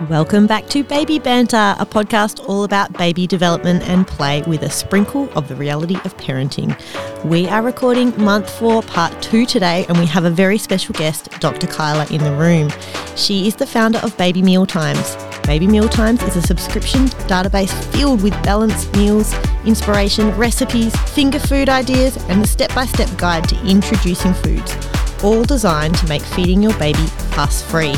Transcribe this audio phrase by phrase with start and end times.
[0.00, 4.68] Welcome back to Baby Banter, a podcast all about baby development and play with a
[4.68, 6.76] sprinkle of the reality of parenting.
[7.24, 11.30] We are recording month four, part two today, and we have a very special guest,
[11.38, 11.68] Dr.
[11.68, 12.72] Kyla, in the room.
[13.14, 15.16] She is the founder of Baby Mealtimes.
[15.46, 19.32] Baby Mealtimes is a subscription database filled with balanced meals,
[19.64, 24.76] inspiration, recipes, finger food ideas, and a step by step guide to introducing foods,
[25.22, 27.94] all designed to make feeding your baby fuss free.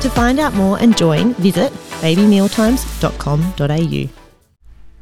[0.00, 4.08] To find out more and join, visit babymealtimes.com.au.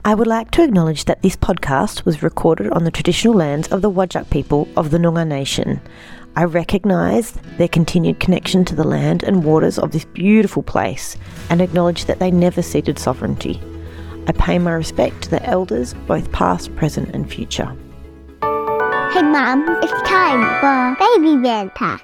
[0.07, 3.81] I would like to acknowledge that this podcast was recorded on the traditional lands of
[3.83, 5.81] the Whadjuk people of the Noongar Nation.
[6.37, 11.17] I recognise their continued connection to the land and waters of this beautiful place
[11.51, 13.61] and acknowledge that they never ceded sovereignty.
[14.27, 17.75] I pay my respect to the elders, both past, present, and future.
[19.13, 22.01] Hey Mum, it's time for Baby Banter.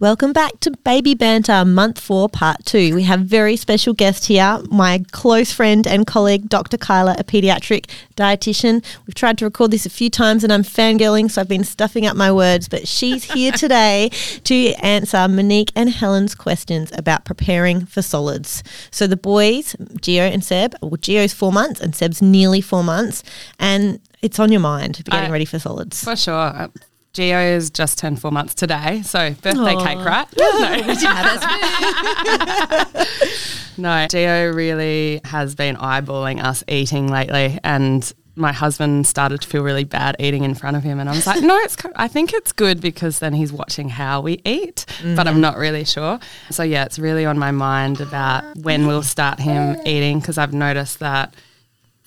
[0.00, 2.94] Welcome back to Baby Banter, month four, part two.
[2.94, 6.78] We have very special guest here, my close friend and colleague, Dr.
[6.78, 7.84] Kyla, a pediatric
[8.16, 8.82] dietitian.
[9.06, 12.06] We've tried to record this a few times and I'm fangirling, so I've been stuffing
[12.06, 14.08] up my words, but she's here today
[14.44, 18.62] to answer Monique and Helen's questions about preparing for solids.
[18.90, 23.22] So the boys, Geo and Seb, well, Geo's four months and Seb's nearly four months,
[23.58, 26.02] and it's on your mind getting I- ready for solids.
[26.02, 26.70] For sure.
[27.12, 29.84] Geo has just turned four months today, so birthday Aw.
[29.84, 30.28] cake, right?
[33.76, 33.78] no.
[33.78, 39.64] no, Geo really has been eyeballing us eating lately, and my husband started to feel
[39.64, 41.74] really bad eating in front of him, and I was like, no, it's.
[41.74, 45.56] co- I think it's good because then he's watching how we eat, but I'm not
[45.56, 46.20] really sure.
[46.50, 50.54] So yeah, it's really on my mind about when we'll start him eating because I've
[50.54, 51.34] noticed that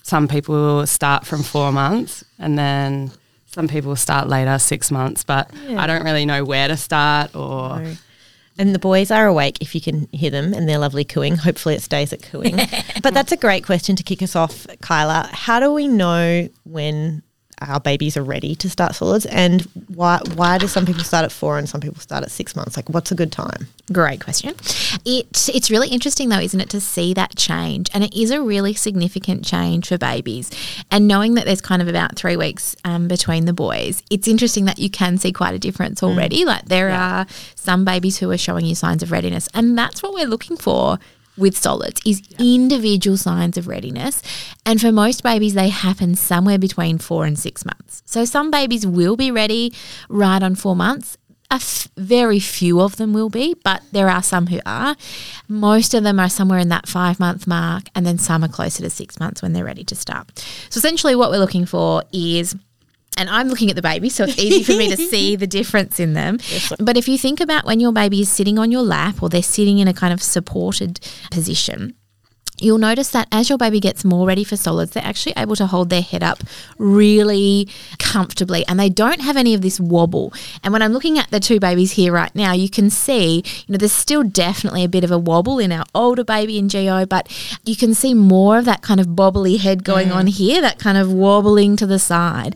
[0.01, 3.11] some people start from four months and then
[3.53, 7.79] some people start later, six months, but I don't really know where to start or.
[7.79, 7.93] No.
[8.55, 11.37] And the boys are awake if you can hear them and they're lovely cooing.
[11.37, 12.55] Hopefully it stays at cooing.
[13.01, 15.27] but that's a great question to kick us off, Kyla.
[15.31, 17.23] How do we know when
[17.67, 21.31] our babies are ready to start solids and why why do some people start at
[21.31, 22.75] four and some people start at six months?
[22.75, 23.67] Like what's a good time?
[23.91, 24.55] Great question.
[25.05, 28.41] It it's really interesting though, isn't it, to see that change, and it is a
[28.41, 30.51] really significant change for babies.
[30.91, 34.65] And knowing that there's kind of about three weeks um, between the boys, it's interesting
[34.65, 36.45] that you can see quite a difference already.
[36.45, 40.13] Like there are some babies who are showing you signs of readiness, and that's what
[40.13, 40.99] we're looking for
[41.37, 44.21] with solids is individual signs of readiness
[44.65, 48.03] and for most babies they happen somewhere between 4 and 6 months.
[48.05, 49.73] So some babies will be ready
[50.09, 51.17] right on 4 months
[51.53, 54.95] a f- very few of them will be, but there are some who are.
[55.47, 58.81] Most of them are somewhere in that five month mark, and then some are closer
[58.81, 60.39] to six months when they're ready to start.
[60.69, 62.55] So, essentially, what we're looking for is
[63.17, 65.99] and I'm looking at the baby, so it's easy for me to see the difference
[65.99, 66.39] in them.
[66.79, 69.43] But if you think about when your baby is sitting on your lap or they're
[69.43, 70.99] sitting in a kind of supported
[71.31, 71.95] position,
[72.59, 75.67] you'll notice that as your baby gets more ready for solids, they're actually able to
[75.67, 76.39] hold their head up
[76.77, 77.67] really
[77.99, 80.33] comfortably and they don't have any of this wobble.
[80.63, 83.73] And when I'm looking at the two babies here right now, you can see, you
[83.73, 87.05] know, there's still definitely a bit of a wobble in our older baby in Geo,
[87.05, 87.27] but
[87.63, 90.15] you can see more of that kind of bobbly head going mm.
[90.15, 92.55] on here, that kind of wobbling to the side.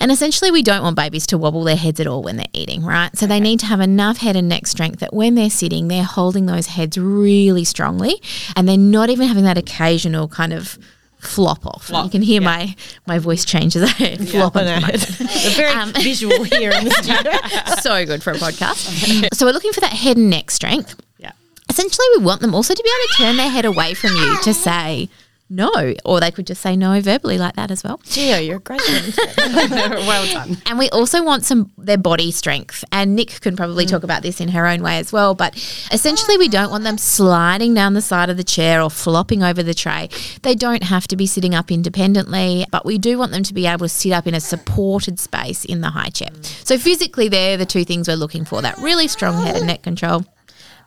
[0.00, 2.84] And essentially, we don't want babies to wobble their heads at all when they're eating,
[2.84, 3.16] right?
[3.16, 6.02] So they need to have enough head and neck strength that when they're sitting, they're
[6.02, 8.20] holding those heads really strongly
[8.56, 10.78] and they're not even having that occasional kind of
[11.20, 11.84] flop off.
[11.86, 12.74] Flop, you can hear my
[13.06, 14.80] my voice change as I flop I onto know.
[14.80, 17.74] my It's very Um, visual here in the studio.
[17.82, 19.34] so good for a podcast.
[19.34, 20.94] so we're looking for that head and neck strength.
[21.18, 21.32] Yeah.
[21.68, 24.38] Essentially, we want them also to be able to turn their head away from you
[24.42, 25.08] to say
[25.50, 28.00] no, or they could just say no verbally like that as well.
[28.04, 28.82] Geo, oh, you're a great
[29.38, 30.58] well done.
[30.66, 32.84] And we also want some their body strength.
[32.92, 33.90] And Nick can probably mm.
[33.90, 35.34] talk about this in her own way as well.
[35.34, 35.56] But
[35.90, 39.62] essentially, we don't want them sliding down the side of the chair or flopping over
[39.62, 40.10] the tray.
[40.42, 43.66] They don't have to be sitting up independently, but we do want them to be
[43.66, 46.28] able to sit up in a supported space in the high chair.
[46.42, 49.82] So physically, they're the two things we're looking for: that really strong head and neck
[49.82, 50.26] control,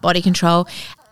[0.01, 0.67] body control,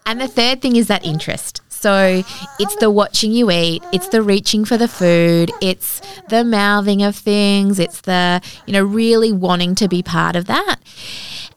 [0.06, 1.62] and the third thing is that interest.
[1.80, 2.24] So
[2.60, 7.16] it's the watching you eat, it's the reaching for the food, it's the mouthing of
[7.16, 10.78] things, it's the, you know, really wanting to be part of that.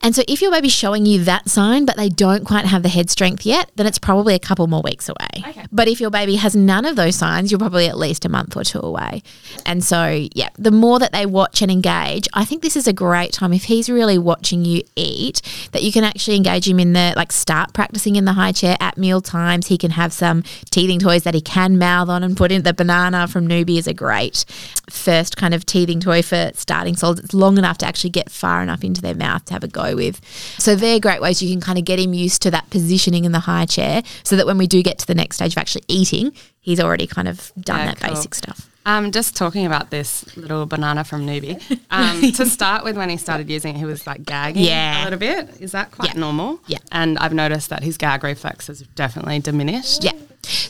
[0.02, 2.88] And so if your baby's showing you that sign, but they don't quite have the
[2.88, 5.43] head strength yet, then it's probably a couple more weeks away.
[5.70, 8.56] But if your baby has none of those signs, you're probably at least a month
[8.56, 9.22] or two away.
[9.64, 12.93] And so, yeah, the more that they watch and engage, I think this is a
[12.93, 15.40] great time if he's really watching you eat
[15.72, 18.76] that you can actually engage him in the like start practicing in the high chair
[18.81, 19.69] at meal times.
[19.69, 22.62] He can have some teething toys that he can mouth on and put in.
[22.62, 24.44] The banana from Newbie is a great
[24.90, 27.20] first kind of teething toy for starting solids.
[27.20, 29.91] It's long enough to actually get far enough into their mouth to have a go
[29.96, 30.20] with.
[30.58, 33.32] So they're great ways you can kind of get him used to that positioning in
[33.32, 35.84] the high chair so that when we do get to the next stage of actually
[35.88, 38.14] eating, he's already kind of done Yeah, that cool.
[38.14, 38.68] basic stuff.
[38.84, 41.60] Um, just talking about this little banana from Newbie.
[41.92, 45.02] Um, to start with, when he started using it, he was like gagging Yeah.
[45.02, 45.50] a little bit.
[45.60, 46.20] Is that quite Yeah.
[46.20, 46.58] normal?
[46.66, 46.78] Yeah.
[46.90, 50.02] And I've noticed that his gag reflex has definitely diminished.
[50.02, 50.12] Yeah.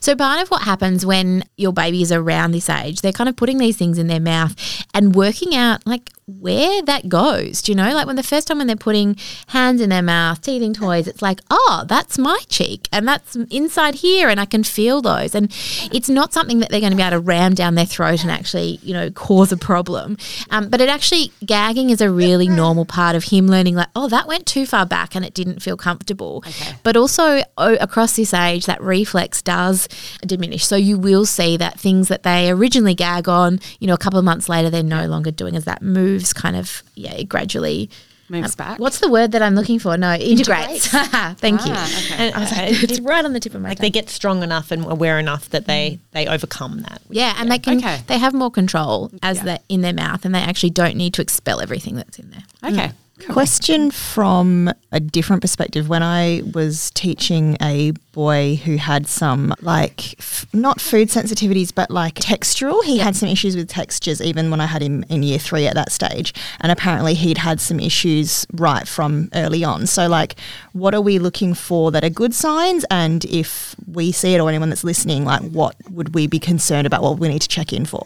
[0.01, 3.37] So part of what happens when your baby is around this age, they're kind of
[3.37, 4.55] putting these things in their mouth
[4.93, 6.11] and working out like
[6.41, 7.63] where that goes.
[7.63, 7.95] Do you know?
[7.95, 9.17] Like when the first time when they're putting
[9.49, 13.97] hands in their mouth, teething toys, it's like, oh, that's my cheek and that's inside
[13.97, 15.35] here and I can feel those.
[15.35, 15.53] And
[15.93, 18.31] it's not something that they're going to be able to ram down their throat and
[18.31, 20.17] actually, you know, cause a problem.
[20.51, 24.09] Um, but it actually, gagging is a really normal part of him learning like, oh,
[24.09, 26.43] that went too far back and it didn't feel comfortable.
[26.47, 26.77] Okay.
[26.83, 29.89] But also o- across this age, that reflex does
[30.27, 30.67] diminish.
[30.67, 34.19] So you will see that things that they originally gag on, you know, a couple
[34.19, 35.83] of months later, they're no longer doing as that
[36.23, 37.91] moves kind of, yeah, it gradually.
[38.29, 38.79] Moves back.
[38.79, 39.99] What's the word that I'm looking for?
[39.99, 40.87] No, integrates.
[40.89, 41.73] Thank you.
[41.75, 42.31] Ah, okay.
[42.33, 42.47] And, uh,
[42.83, 43.83] It's right on the tip of my like tongue.
[43.83, 47.03] they get strong enough and aware enough that they they overcome that.
[47.11, 48.01] yeah, and they can Okay.
[48.07, 49.45] they have more control as Yeah.
[49.45, 52.45] they're in their mouth, and they actually don't need to expel everything that's in there.
[52.73, 52.93] Okay.
[53.29, 55.89] Question from a different perspective.
[55.89, 61.91] When I was teaching a boy who had some, like, f- not food sensitivities, but
[61.91, 65.39] like textural, he had some issues with textures even when I had him in year
[65.39, 66.35] three at that stage.
[66.61, 69.87] And apparently he'd had some issues right from early on.
[69.87, 70.37] So, like,
[70.73, 72.85] what are we looking for that are good signs?
[72.91, 76.87] And if we see it or anyone that's listening, like, what would we be concerned
[76.87, 77.03] about?
[77.03, 78.03] What we need to check in for?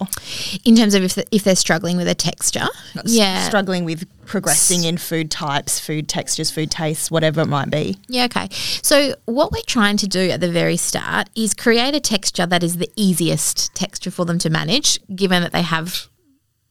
[0.65, 2.67] In terms of if, if they're struggling with a texture,
[3.05, 7.97] yeah, Struggling with progressing in food types, food textures, food tastes, whatever it might be.
[8.09, 8.49] Yeah, okay.
[8.83, 12.63] So, what we're trying to do at the very start is create a texture that
[12.63, 16.09] is the easiest texture for them to manage, given that they have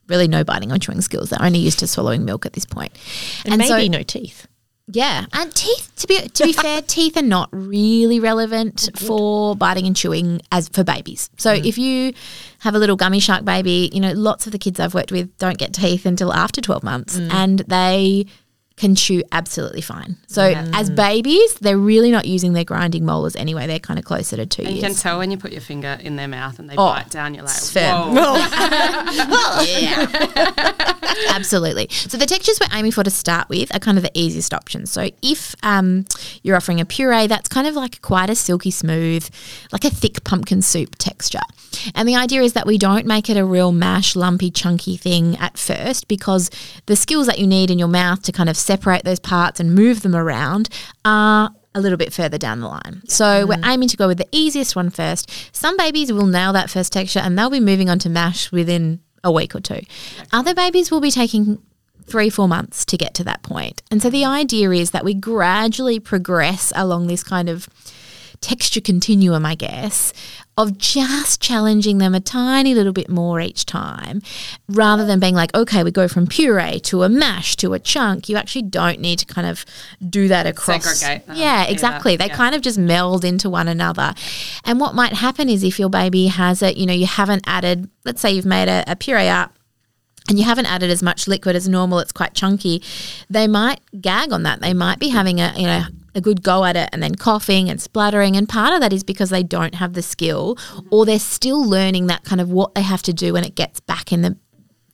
[0.08, 1.30] really no biting or chewing skills.
[1.30, 2.94] They're only used to swallowing milk at this point.
[3.46, 4.48] And, maybe so, no teeth.
[4.88, 5.92] yeah, and teeth.
[5.98, 10.70] To be to be fair, teeth are not really relevant for biting and chewing as
[10.70, 11.30] for babies.
[11.38, 12.14] So if you
[12.60, 15.36] have a little gummy shark baby, you know, lots of the kids I've worked with
[15.38, 17.32] don't get teeth until after twelve months, mm.
[17.32, 18.28] and they
[18.78, 20.18] can chew absolutely fine.
[20.28, 20.42] So
[20.74, 23.68] as babies, they're really not using their grinding molars anyway.
[23.68, 25.98] They're kind of closer to two And you can tell when you put your finger
[26.02, 28.16] in their mouth and they Oh, bite down, you're like, it's firm.
[28.16, 28.36] whoa.
[29.66, 30.94] yeah.
[31.30, 31.88] Absolutely.
[31.90, 34.92] So the textures we're aiming for to start with are kind of the easiest options.
[34.92, 36.06] So if um,
[36.44, 39.28] you're offering a puree, that's kind of like quite a silky smooth,
[39.72, 41.40] like a thick pumpkin soup texture.
[41.94, 45.38] And the idea is that we don't make it a real mash, lumpy, chunky thing
[45.38, 46.50] at first because
[46.86, 49.76] the skills that you need in your mouth to kind of separate those parts and
[49.76, 50.70] move them around
[51.04, 53.02] are a little bit further down the line.
[53.08, 53.72] So we're mm.
[53.72, 55.30] aiming to go with the easiest one first.
[55.54, 59.02] Some babies will nail that first texture and they'll be moving on to mash within
[59.24, 59.82] a week or two.
[60.32, 61.62] Other babies will be taking
[62.06, 63.82] three, four months to get to that point.
[63.92, 64.30] And so the mm.
[64.30, 67.68] idea is that we gradually progress along this kind of
[68.42, 70.14] texture continuum, I guess,
[70.58, 74.22] of just challenging them a tiny little bit more each time
[74.70, 78.30] rather than being like, okay, we go from puree to a mash to a chunk.
[78.30, 79.66] You actually don't need to kind of
[80.10, 80.86] do that across.
[80.98, 82.16] Segregate them Yeah, exactly.
[82.16, 82.36] They Yeah.
[82.36, 84.14] kind of just meld into one another.
[84.64, 87.90] And what might happen is if your baby has it, you know, you haven't added,
[88.06, 89.54] let's say you've made a, a puree up
[90.30, 92.82] and you haven't added as much liquid as normal, it's quite chunky,
[93.30, 94.62] they might gag on that.
[94.62, 95.84] They might be having a, you know,
[96.16, 98.36] a good go at it and then coughing and spluttering.
[98.36, 100.58] And part of that is because they don't have the skill
[100.90, 103.80] or they're still learning that kind of what they have to do when it gets
[103.80, 104.38] back in the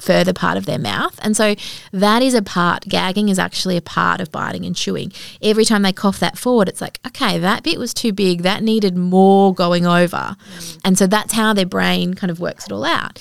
[0.01, 1.17] further part of their mouth.
[1.21, 1.55] And so
[1.91, 5.13] that is a part, gagging is actually a part of biting and chewing.
[5.41, 8.63] Every time they cough that forward, it's like, okay, that bit was too big, that
[8.63, 10.35] needed more going over.
[10.83, 13.19] And so that's how their brain kind of works it all out.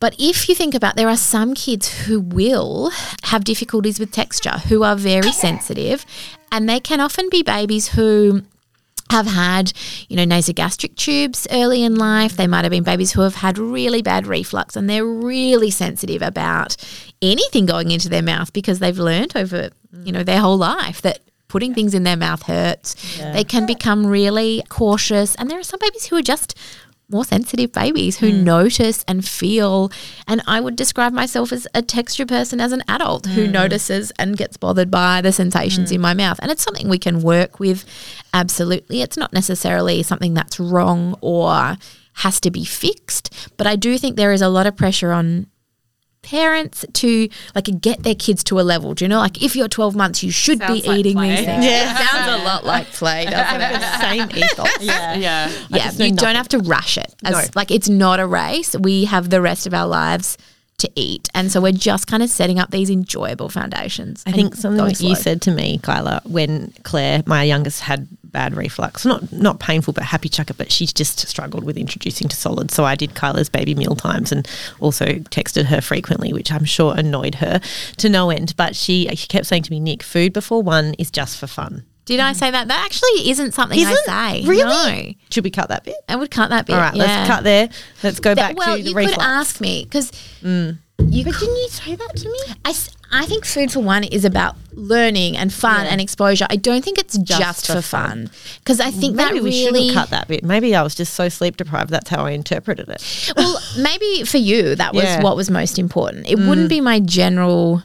[0.00, 2.90] But if you think about there are some kids who will
[3.22, 6.04] have difficulties with texture, who are very sensitive,
[6.52, 8.42] and they can often be babies who
[9.10, 9.72] have had,
[10.08, 12.36] you know, nasogastric tubes early in life.
[12.36, 16.22] They might have been babies who have had really bad reflux and they're really sensitive
[16.22, 16.76] about
[17.22, 19.70] anything going into their mouth because they've learned over,
[20.04, 22.96] you know, their whole life that putting things in their mouth hurts.
[23.32, 26.58] They can become really cautious and there are some babies who are just
[27.10, 28.44] more sensitive babies who hmm.
[28.44, 29.90] notice and feel.
[30.26, 33.52] And I would describe myself as a texture person as an adult who hmm.
[33.52, 35.96] notices and gets bothered by the sensations hmm.
[35.96, 36.38] in my mouth.
[36.40, 37.84] And it's something we can work with.
[38.32, 39.02] Absolutely.
[39.02, 41.76] It's not necessarily something that's wrong or
[42.14, 43.52] has to be fixed.
[43.56, 45.46] But I do think there is a lot of pressure on
[46.24, 48.94] parents to like get their kids to a level.
[48.94, 51.36] Do you know, like if you're 12 months, you should Sounds be like eating play.
[51.36, 51.64] these things.
[51.64, 51.92] Yeah.
[51.92, 53.82] It sounds a lot like play, doesn't it?
[54.00, 54.68] Same ethos.
[54.80, 55.14] Yeah.
[55.14, 55.52] Yeah.
[55.68, 57.14] yeah, just know you don't have to rush it.
[57.24, 57.42] As, No.
[57.54, 58.74] Like it's not a race.
[58.76, 60.36] We have the rest of our lives
[60.78, 64.22] to eat, and so we're just kind of setting up these enjoyable foundations.
[64.26, 65.22] I think something that you slow.
[65.22, 69.06] said to me, Kyla, when Claire, my youngest, had bad reflux.
[69.06, 70.52] Not not painful, but happy chucker.
[70.52, 72.74] But she just struggled with introducing to solids.
[72.74, 74.46] So I did Kyla's baby meal times and
[74.80, 77.60] also texted her frequently, which I'm sure annoyed her
[77.98, 78.54] to no end.
[78.56, 81.84] But she she kept saying to me, Nick, food before one is just for fun.
[82.04, 82.68] Did I say that?
[82.68, 83.96] That actually isn't something Isn't?
[84.08, 84.46] I say.
[84.46, 84.62] Really?
[84.64, 85.12] No.
[85.30, 85.94] Should we cut that bit?
[86.08, 86.74] I would cut that bit.
[86.74, 87.02] All right, yeah.
[87.02, 87.68] let's cut there.
[88.02, 89.16] Let's go That- back well, to the you reflux.
[89.16, 90.10] could ask me because
[90.42, 90.78] Mm.
[91.08, 92.38] you but could, didn't you say that to me?
[92.64, 96.46] I, s- I think food for one is about learning and fun and exposure.
[96.50, 99.88] I don't think it's just, for for fun because I think Maybe that we really
[99.88, 100.44] shouldn't cut that bit.
[100.44, 101.88] Maybe I was just so sleep deprived.
[101.90, 103.32] That's how I interpreted it.
[103.36, 105.22] well, maybe for you that was Yeah.
[105.22, 106.28] what was most important.
[106.28, 107.82] It wouldn't be my general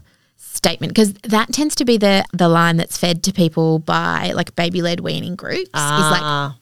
[0.59, 4.55] statement because that tends to be the the line that's fed to people by like
[4.55, 5.69] baby led weaning groups.
[5.69, 6.57] Is like Ah,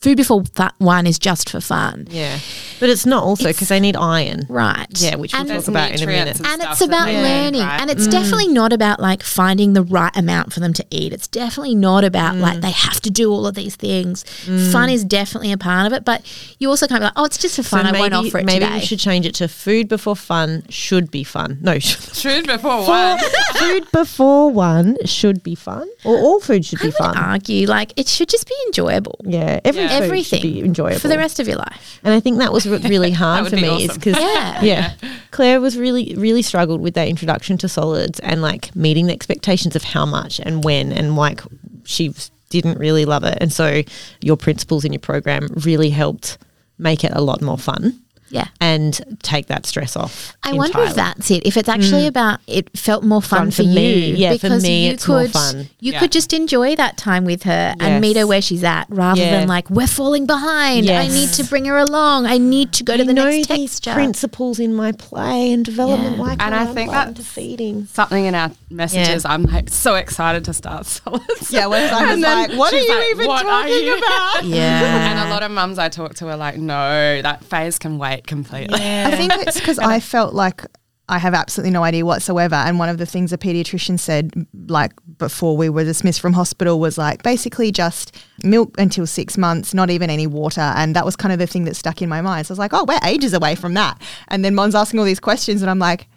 [0.00, 2.38] food before fu- one is just for fun, yeah,
[2.80, 4.46] but it's not also because they need iron.
[4.48, 4.86] right?
[4.96, 6.38] Yeah, which we'll And- talk about in a minute.
[6.38, 7.80] nutrients and it's about they need, learning right?
[7.80, 8.10] and it's mm.
[8.12, 12.04] definitely not about like finding the right amount for them to eat it's definitely not
[12.04, 12.62] about like mm.
[12.62, 14.72] they have to do all of these things mm.
[14.72, 16.22] fun is definitely a part of it but
[16.58, 18.44] you also can't be like oh it's just for fun So i won't offer it
[18.46, 21.58] maybe today we should change it to food before fun should be fun.
[21.60, 23.18] No, Food before one.
[23.56, 27.16] food before one should be fun, or all food should I be would fun.
[27.16, 29.87] argue like it should just be enjoyable Yeah, every Yeah.
[29.88, 30.98] Food everything should be enjoyable.
[30.98, 32.00] for the rest of your life.
[32.04, 34.00] And I think that was really hard for be me, is awesome.
[34.00, 34.62] because Yeah.
[34.62, 34.94] yeah,
[35.30, 39.76] Claire was really really struggled with that introduction to solids and like meeting the expectations
[39.76, 41.40] of how much and when and like
[41.84, 42.14] she
[42.50, 43.82] didn't really love it, and so
[44.20, 46.38] your principles in your program really helped
[46.78, 50.36] make it a lot more fun yeah and take that stress off.
[50.42, 51.46] I wonder if that's it.
[51.46, 52.08] If it's actually mm.
[52.08, 53.74] about it felt more fun, Fun for, for you.
[53.74, 54.10] me.
[54.12, 55.68] Yeah, for because me you it's more could fun.
[55.80, 56.00] you Yeah.
[56.00, 59.30] could just enjoy that time with her and meet her where she's at, rather Yeah.
[59.40, 60.88] than like we're falling behind.
[60.90, 62.26] I need to bring her along.
[62.26, 63.94] I need to go to the know next these texture.
[63.94, 66.16] principles in my play and development.
[66.16, 66.20] Yeah.
[66.22, 67.86] Why And can't I I think apply that's- feeding.
[67.92, 69.24] Something in our messages.
[69.24, 71.50] I'm like so excited to start solids.
[71.50, 74.44] Yeah, whereas I was like, what are you like, even talking you?" about?
[74.58, 75.10] Yeah.
[75.10, 78.17] And a lot of mums I talk to are like, no, that phase can wait
[78.26, 78.78] completely.
[78.80, 80.64] I think it's because I felt like
[81.10, 82.54] I have absolutely no idea whatsoever.
[82.54, 86.78] And one of the things a pediatrician said, like before we were dismissed from hospital,
[86.78, 90.60] was like basically just milk until six months, not even any water.
[90.60, 92.46] And that was kind of the thing that stuck in my mind.
[92.46, 94.00] So I was like, oh, we're ages away from that.
[94.28, 96.08] And then Mon's asking all these questions, and I'm like,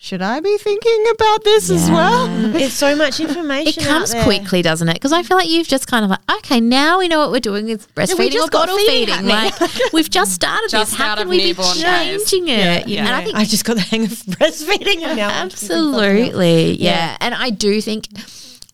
[0.00, 2.28] should I be thinking about this as well?
[2.54, 3.82] It's so much information.
[3.82, 4.24] It comes out there.
[4.24, 4.94] quickly, doesn't it?
[4.94, 7.40] Because I feel like you've just kind of like, okay, now we know what we're
[7.40, 9.28] doing with breastfeeding or just got bottle feeding feeding.
[9.28, 9.68] happening.
[9.68, 10.98] Like we've just started Just this.
[11.00, 12.30] How can we be newborn days.
[12.30, 12.86] changing it?
[12.86, 13.02] Yeah.
[13.02, 15.68] know, And I think I just got the hang of breastfeeding and now I'm thinking
[15.68, 16.02] something else.
[16.04, 16.72] Absolutely.
[16.80, 17.16] Yeah.
[17.20, 18.06] And I do think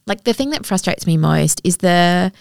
[0.06, 2.32] like the thing that frustrates me most is the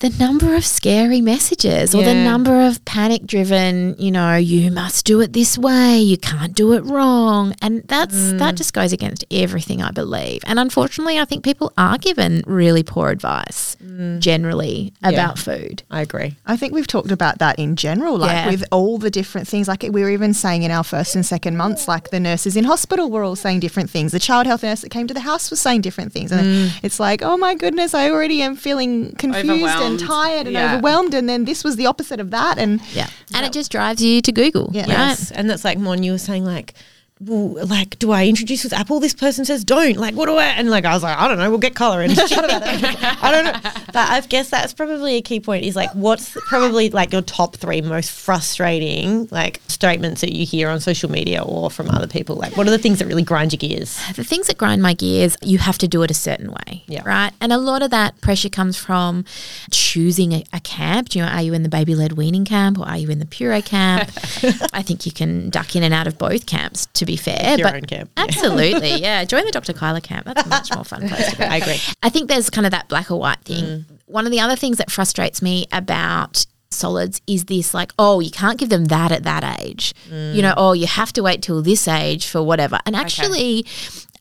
[0.00, 5.04] the number of scary messages or the number of panic driven, you know, you must
[5.04, 7.54] do it this way, you can't do it wrong.
[7.60, 8.38] And that's Mm.
[8.38, 10.42] that just goes against everything I believe.
[10.46, 14.20] And unfortunately, I think people are given really poor advice Mm.
[14.20, 15.82] generally about food.
[15.90, 16.36] I agree.
[16.46, 18.50] I think we've talked about that in general, like Yeah.
[18.50, 19.66] with all the different things.
[19.66, 22.64] Like we were even saying in our first and second months, like the nurses in
[22.64, 24.12] hospital were all saying different things.
[24.12, 26.30] The child health nurse that came to the house was saying different things.
[26.30, 30.72] And it's like, oh my goodness, I already am feeling confused and tired and Yeah.
[30.74, 31.14] overwhelmed.
[31.14, 32.58] And then this was the opposite of that.
[32.58, 33.08] And Yeah.
[33.34, 34.70] And it just drives you to Google.
[34.72, 34.82] Yeah.
[34.82, 34.88] Right?
[34.90, 36.02] Yes, and that's like Mon.
[36.02, 36.74] You were saying like.
[37.20, 39.00] Well, like, do I introduce with apple?
[39.00, 39.96] This person says don't.
[39.96, 40.44] Like, what do I?
[40.46, 41.50] And like, I was like, I don't know.
[41.50, 42.82] We'll get Kyla and chat about it.
[43.22, 43.70] I don't know.
[43.86, 45.64] But I guess that's probably a key point.
[45.64, 50.68] Is like, what's probably like your top three most frustrating like statements that you hear
[50.68, 52.36] on social media or from other people?
[52.36, 53.98] Like, what are the things that really grind your gears?
[54.14, 57.02] the things that grind my gears, you have to do it a certain way, Yeah.
[57.04, 57.32] right?
[57.40, 59.24] And a lot of that pressure comes from
[59.70, 61.08] choosing a, a camp.
[61.10, 63.18] Do you know, are you in the baby led weaning camp or are you in
[63.18, 64.08] the puree camp?
[64.72, 66.86] I think you can duck in and out of both camps.
[66.94, 69.24] To be fair, Your but own camp, absolutely, yeah.
[69.24, 69.72] Join the Dr.
[69.72, 70.26] Kyla camp.
[70.26, 71.44] That's a much more fun place to be.
[71.44, 71.80] I agree.
[72.02, 73.64] I think there's kind of that black or white thing.
[73.64, 73.84] Mm.
[74.06, 78.30] One of the other things that frustrates me about solids is this like, oh, you
[78.30, 79.94] can't give them that at that age.
[80.08, 80.34] Mm.
[80.34, 82.78] You know, oh, you have to wait till this age for whatever.
[82.86, 83.66] And actually,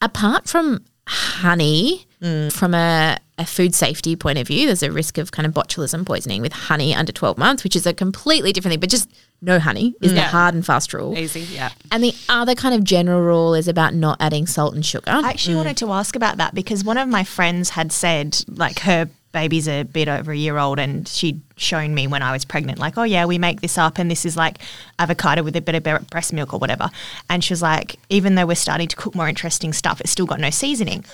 [0.02, 2.52] apart from honey, Mm.
[2.52, 6.06] From a, a food safety point of view, there's a risk of kind of botulism
[6.06, 9.10] poisoning with honey under 12 months, which is a completely different thing, but just
[9.42, 11.16] no honey is the hard and fast rule.
[11.16, 11.70] Easy, yeah.
[11.92, 15.12] And the other kind of general rule is about not adding salt and sugar.
[15.12, 15.58] I actually mm.
[15.58, 19.68] wanted to ask about that because one of my friends had said, like, her baby's
[19.68, 22.98] a bit over a year old, and she'd shown me when I was pregnant, like,
[22.98, 24.58] oh, yeah, we make this up, and this is like
[24.98, 26.90] avocado with a bit of breast milk or whatever.
[27.30, 30.26] And she was like, even though we're starting to cook more interesting stuff, it's still
[30.26, 31.06] got no seasoning.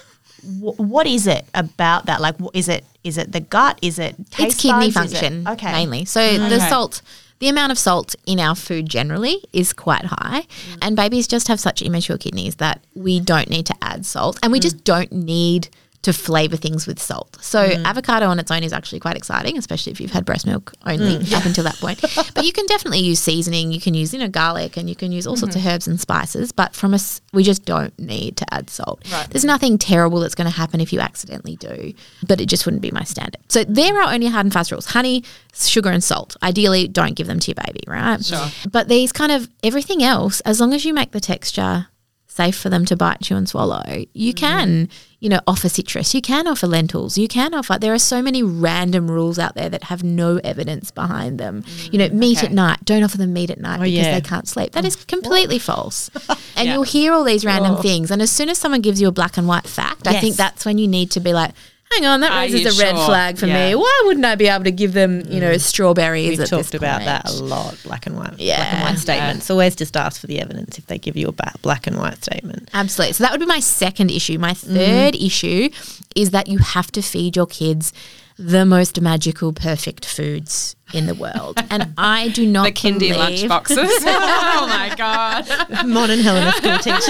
[0.44, 2.22] Wh- what is it about that?
[2.22, 3.80] Like, wh- is it is it the gut?
[3.82, 5.12] Is it taste it's kidney buds?
[5.12, 5.72] Is it- function okay.
[5.72, 6.06] mainly.
[6.06, 7.02] So the salt,
[7.40, 10.78] the amount of salt in our food generally is quite high, mm.
[10.82, 14.52] and babies just have such immature kidneys that we don't need to add salt, and
[14.52, 14.64] we mm.
[14.64, 15.70] just don't need
[16.04, 17.38] to flavor things with salt.
[17.42, 17.86] So mm.
[17.86, 21.18] avocado on its own is actually quite exciting, especially if you've had breast milk only
[21.18, 21.34] mm.
[21.34, 22.02] up until that point.
[22.36, 23.72] but you can definitely use seasoning.
[23.72, 25.72] You can use you know garlic, and you can use all sorts of mm-hmm.
[25.72, 26.52] herbs and spices.
[26.52, 29.04] But from us, we just don't need to add salt.
[29.30, 31.94] There's nothing terrible that's going to happen if you accidentally do,
[32.28, 33.42] but it just wouldn't be my standard.
[33.48, 36.36] So there are only hard and fast rules: honey, sugar, and salt.
[36.44, 38.24] Ideally, don't give them to your baby, right?
[38.24, 38.48] Sure.
[38.70, 41.88] But these kind of everything else, as long as you make the texture
[42.34, 44.46] safe for them to bite, chew, and swallow, you mm-hmm.
[44.46, 47.78] can, you know, offer citrus, you can offer lentils, you can offer.
[47.80, 51.62] There are so many random rules out there that have no evidence behind them.
[51.62, 54.20] Mm, you know, meat at night, don't offer them meat at night oh, because yeah.
[54.20, 54.72] they can't sleep.
[54.74, 54.88] That oh.
[54.88, 56.10] is completely false.
[56.56, 57.82] And you'll hear all these random oh.
[57.82, 58.12] things.
[58.12, 60.66] And as soon as someone gives you a black and white fact, I think that's
[60.66, 61.52] when you need to be like,
[61.96, 63.06] hang on, that raises a red sure?
[63.06, 63.70] flag for Yeah.
[63.70, 63.76] me.
[63.76, 65.62] Why wouldn't I be able to give them, you know, mm.
[65.62, 67.06] strawberries We've talked about point?
[67.06, 68.40] that a lot, black and white.
[68.40, 68.58] yeah.
[68.58, 69.50] black and white statements.
[69.50, 72.70] Always just ask for the evidence if they give you a black and white statement.
[72.74, 73.14] Absolutely.
[73.14, 74.38] So that would be my second issue.
[74.40, 75.26] My third mm.
[75.26, 75.70] issue
[76.16, 77.94] is that you have to feed your kids
[78.38, 81.64] the most magical, perfect foods in the world.
[81.70, 83.78] And I do not The kindy lunch boxes.
[83.80, 85.48] oh my God.
[85.86, 87.06] Modern Helena school teachers.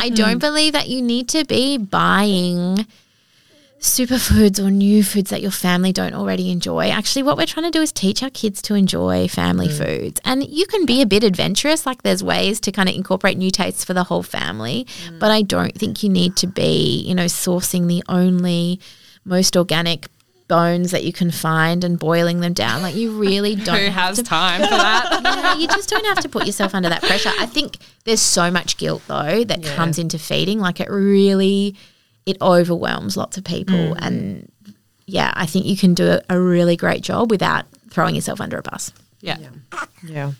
[0.00, 0.38] I don't hmm.
[0.38, 2.86] believe that you need to be buying
[3.80, 6.88] superfoods or new foods that your family don't already enjoy.
[6.88, 9.74] Actually, what we're trying to do is teach our kids to enjoy family hmm.
[9.74, 10.20] foods.
[10.24, 13.50] And you can be a bit adventurous, like there's ways to kind of incorporate new
[13.50, 14.86] tastes for the whole family.
[15.06, 15.18] Hmm.
[15.18, 18.80] But I don't think you need to be, you know, sourcing the only
[19.28, 20.06] most organic
[20.48, 22.82] bones that you can find and boiling them down.
[22.82, 25.20] Like you really don't Who have has to time for that?
[25.22, 27.30] yeah, you just don't have to put yourself under that pressure.
[27.38, 30.58] I think there's so much guilt though that comes into feeding.
[30.58, 31.76] Like it really,
[32.26, 33.98] it overwhelms lots of people, mm.
[34.00, 34.50] and
[35.06, 38.58] yeah, I think you can do a, a really great job without throwing yourself under
[38.58, 38.92] a bus.
[39.20, 39.38] Yeah.
[40.04, 40.32] yeah.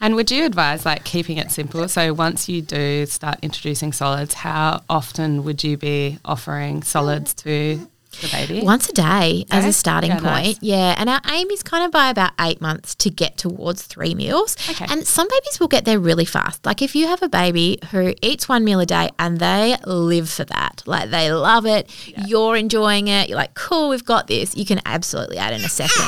[0.00, 1.88] And would you advise like keeping it simple?
[1.88, 7.88] So once you do start introducing solids, how often would you be offering solids to
[8.20, 8.60] the baby?
[8.62, 10.24] Once a day as a starting Yeah, point.
[10.24, 10.58] nice.
[10.60, 10.94] Yeah.
[10.98, 14.56] And our aim is kind of by about eight months to get towards three meals.
[14.70, 14.86] Okay.
[14.88, 16.64] And some babies will get there really fast.
[16.66, 20.28] Like if you have a baby who eats one meal a day and they live
[20.28, 21.90] for that, like they love it,
[22.26, 25.68] you're enjoying it, you're like, cool, we've got this, you can absolutely add in a
[25.68, 26.04] second.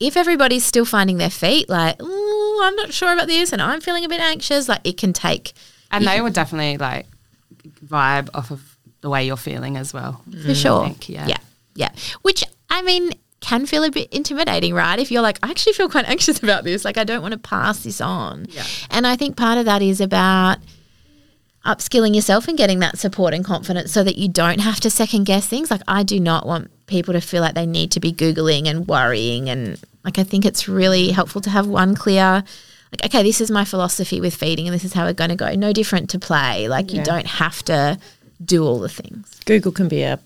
[0.00, 3.80] if everybody's still finding their feet, like, oh, I'm not sure about this and I'm
[3.80, 5.52] feeling a bit anxious, like it can take
[5.90, 7.06] and they would definitely like
[7.84, 8.75] vibe off of
[9.06, 10.20] the way you're feeling as well.
[10.24, 10.60] for mm.
[10.60, 10.84] sure.
[10.84, 11.28] think, yeah.
[11.28, 11.38] yeah,
[11.76, 11.90] yeah.
[12.22, 14.98] Which I mean can feel a bit intimidating, right?
[14.98, 17.38] If you're like, I actually feel quite anxious about this, like I don't want to
[17.38, 18.46] pass this on.
[18.48, 18.64] Yeah.
[18.90, 20.58] And I think part of that is about
[21.64, 25.22] upskilling yourself and getting that support and confidence so that you don't have to second
[25.22, 25.70] guess things.
[25.70, 28.88] Like I do not want people to feel like they need to be googling and
[28.88, 32.42] worrying and like I think it's really helpful to have one clear
[32.92, 35.36] like okay, this is my philosophy with feeding and this is how we're going to
[35.36, 35.52] go.
[35.54, 36.68] No different to play.
[36.68, 37.98] Like you don't have to
[38.44, 39.40] do all the things.
[39.44, 40.18] Google can be a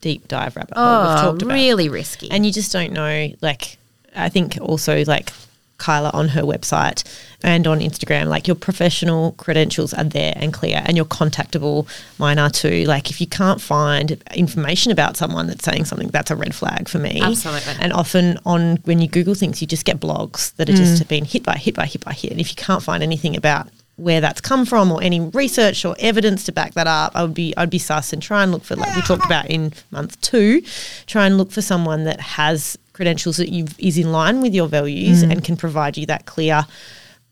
[0.00, 0.84] deep dive rabbit hole.
[1.00, 2.30] We've Oh, talked about really risky.
[2.30, 3.78] and you just don't know like
[4.14, 5.32] i think also like
[5.78, 7.02] kyla on her website
[7.42, 11.86] and on instagram like your professional credentials are there and clear and you're contactable
[12.18, 16.30] mine are too like if you can't find information about someone that's saying something that's
[16.30, 17.72] a red flag for me Absolutely.
[17.80, 21.08] and often on when you google things you just get blogs that are just mm.
[21.08, 23.66] been hit by hit by hit by hit and if you can't find anything about
[23.96, 27.34] where that's come from or any research or evidence to back that up, I would
[27.34, 30.20] be I'd be sus and try and look for like we talked about in month
[30.20, 30.62] two,
[31.06, 34.68] try and look for someone that has credentials that you is in line with your
[34.68, 35.30] values mm.
[35.30, 36.66] and can provide you that clear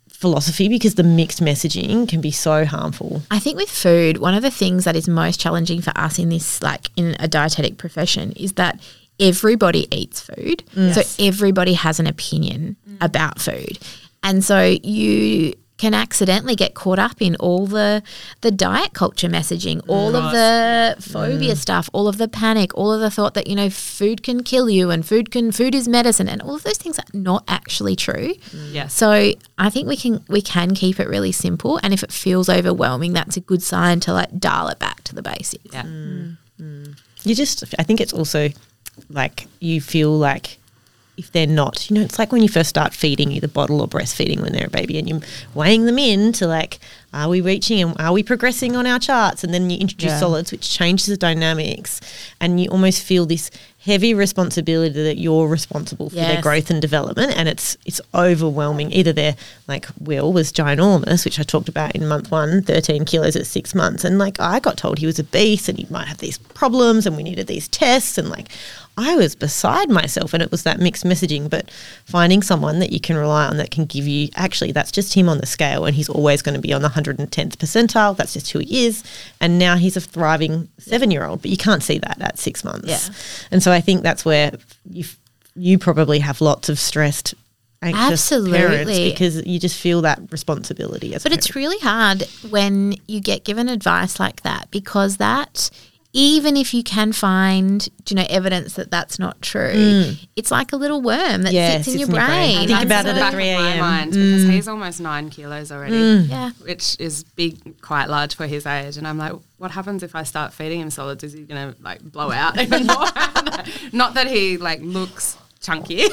[0.08, 3.22] philosophy because the mixed messaging can be so harmful.
[3.30, 6.28] I think with food, one of the things that is most challenging for us in
[6.28, 8.80] this, like in a dietetic profession, is that
[9.18, 10.62] everybody eats food.
[10.92, 12.98] So everybody has an opinion mm.
[13.00, 13.80] about food.
[14.22, 18.04] And so you can accidentally get caught up in all the
[18.42, 21.56] the diet culture messaging, all of the phobia mm.
[21.56, 24.70] stuff, all of the panic, all of the thought that you know food can kill
[24.70, 27.96] you and food can food is medicine, and all of those things are not actually
[27.96, 28.32] true.
[28.52, 28.72] Mm.
[28.72, 28.94] Yes.
[28.94, 32.48] So I think we can we can keep it really simple, and if it feels
[32.48, 35.74] overwhelming, that's a good sign to like dial it back to the basics.
[35.74, 35.82] Yeah.
[35.82, 36.36] Mm.
[37.24, 38.50] You just, I think it's also
[39.10, 40.58] like you feel like
[41.16, 43.88] if they're not, you know, it's like when you first start feeding either bottle or
[43.88, 45.20] breastfeeding when they're a baby and you're
[45.54, 46.78] weighing them in to like,
[47.12, 49.44] are we reaching and are we progressing on our charts?
[49.44, 50.20] And then you introduce Yeah.
[50.20, 52.00] solids, which changes the dynamics.
[52.40, 57.32] And you almost feel this heavy responsibility that you're responsible for their growth and development.
[57.36, 58.92] And it's it's overwhelming.
[58.92, 59.36] Either their
[59.68, 63.74] like Will was ginormous, which I talked about in month one, 13 kilos at six
[63.74, 64.04] months.
[64.04, 67.14] And like I got told he was obese and he might have these problems and
[67.16, 68.48] we needed these tests and like
[68.96, 71.70] I was beside myself and it was that mixed messaging, but
[72.04, 75.28] finding someone that you can rely on that can give you actually that's just him
[75.28, 78.16] on the scale and he's always going to be on the 110th percentile.
[78.16, 79.02] That's just who he is.
[79.40, 82.64] And now he's a thriving seven year old, but you can't see that at six
[82.64, 82.88] months.
[82.88, 83.14] Yeah.
[83.50, 84.52] And so I think that's where
[84.88, 85.04] you
[85.54, 87.34] you probably have lots of stressed,
[87.82, 89.10] anxious parents Absolutely.
[89.10, 94.20] because you just feel that responsibility But it's really hard when you get given advice
[94.20, 95.70] like that because that,
[96.14, 100.28] even if you can find, you know, evidence that that's not true, mm.
[100.36, 102.28] it's like a little worm that Yeah, sits in your in your brain.
[102.28, 102.68] brain.
[102.68, 103.78] Think And about it so- at back 3 of a.m.
[103.80, 104.50] mind because mm.
[104.50, 106.28] he's almost nine kilos already, mm.
[106.28, 106.50] Yeah.
[106.62, 108.98] which is big, quite large for his age.
[108.98, 111.24] And I'm like, what happens if I start feeding him solids?
[111.24, 112.96] Is he gonna like blow out even more?
[113.92, 116.06] Not that he like looks chunky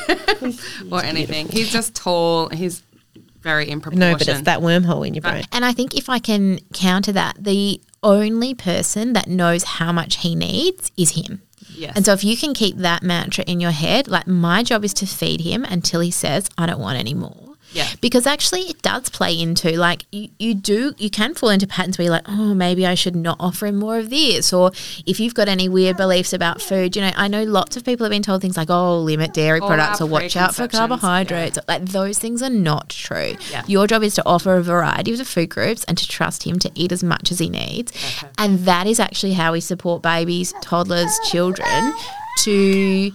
[0.91, 1.47] or anything.
[1.49, 2.47] He's just tall.
[2.49, 2.83] He's
[3.41, 3.99] very in proportion.
[3.99, 5.43] no, but it's that wormhole in your brain.
[5.51, 10.17] And I think if I can counter that, the only person that knows how much
[10.17, 11.41] he needs is him.
[11.73, 11.93] Yes.
[11.95, 14.93] And so if you can keep that mantra in your head, like my job is
[14.95, 17.48] to feed him until he says, I don't want any more.
[17.71, 17.87] Yeah.
[18.01, 21.97] Because actually it does play into like you, you do you can fall into patterns
[21.97, 24.51] where you're like, oh maybe I should not offer him more of this.
[24.53, 24.71] Or
[25.05, 28.05] if you've got any weird beliefs about food, you know, I know lots of people
[28.05, 31.57] have been told things like, Oh, limit dairy All products or watch out for carbohydrates.
[31.67, 33.35] Like those things are not true.
[33.51, 33.63] Yeah.
[33.67, 36.59] Your job is to offer a variety of the food groups and to trust him
[36.59, 37.91] to eat as much as he needs.
[38.37, 41.93] And that is actually how we support babies, toddlers, children
[42.43, 43.11] to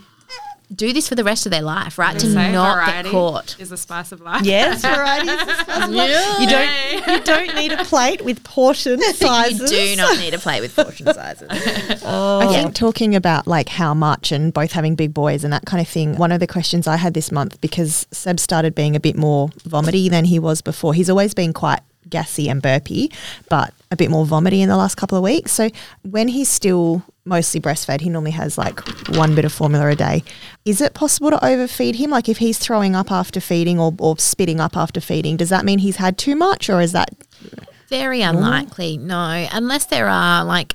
[0.74, 2.18] do this for the rest of their life, right?
[2.18, 3.56] To Say not variety get caught.
[3.58, 4.42] is a spice of life.
[4.44, 5.30] Yes, varieties.
[6.40, 9.70] You don't you don't need a plate with portion sizes.
[9.70, 11.48] You do not need a plate with portion sizes.
[12.06, 12.40] Oh.
[12.40, 15.80] I think talking about like how much and both having big boys and that kind
[15.80, 19.00] of thing, one of the questions I had this month because Seb started being a
[19.00, 20.92] bit more vomity than he was before.
[20.94, 23.10] He's always been quite gassy and burpy,
[23.48, 25.52] but a bit more vomity in the last couple of weeks.
[25.52, 25.70] So
[26.02, 30.22] when he's still mostly breastfed, he normally has like one bit of formula a day.
[30.64, 32.10] Is it possible to overfeed him?
[32.10, 35.64] Like if he's throwing up after feeding or, or spitting up after feeding, does that
[35.64, 37.10] mean he's had too much or is that
[37.88, 40.74] Very unlikely, no, unless there are like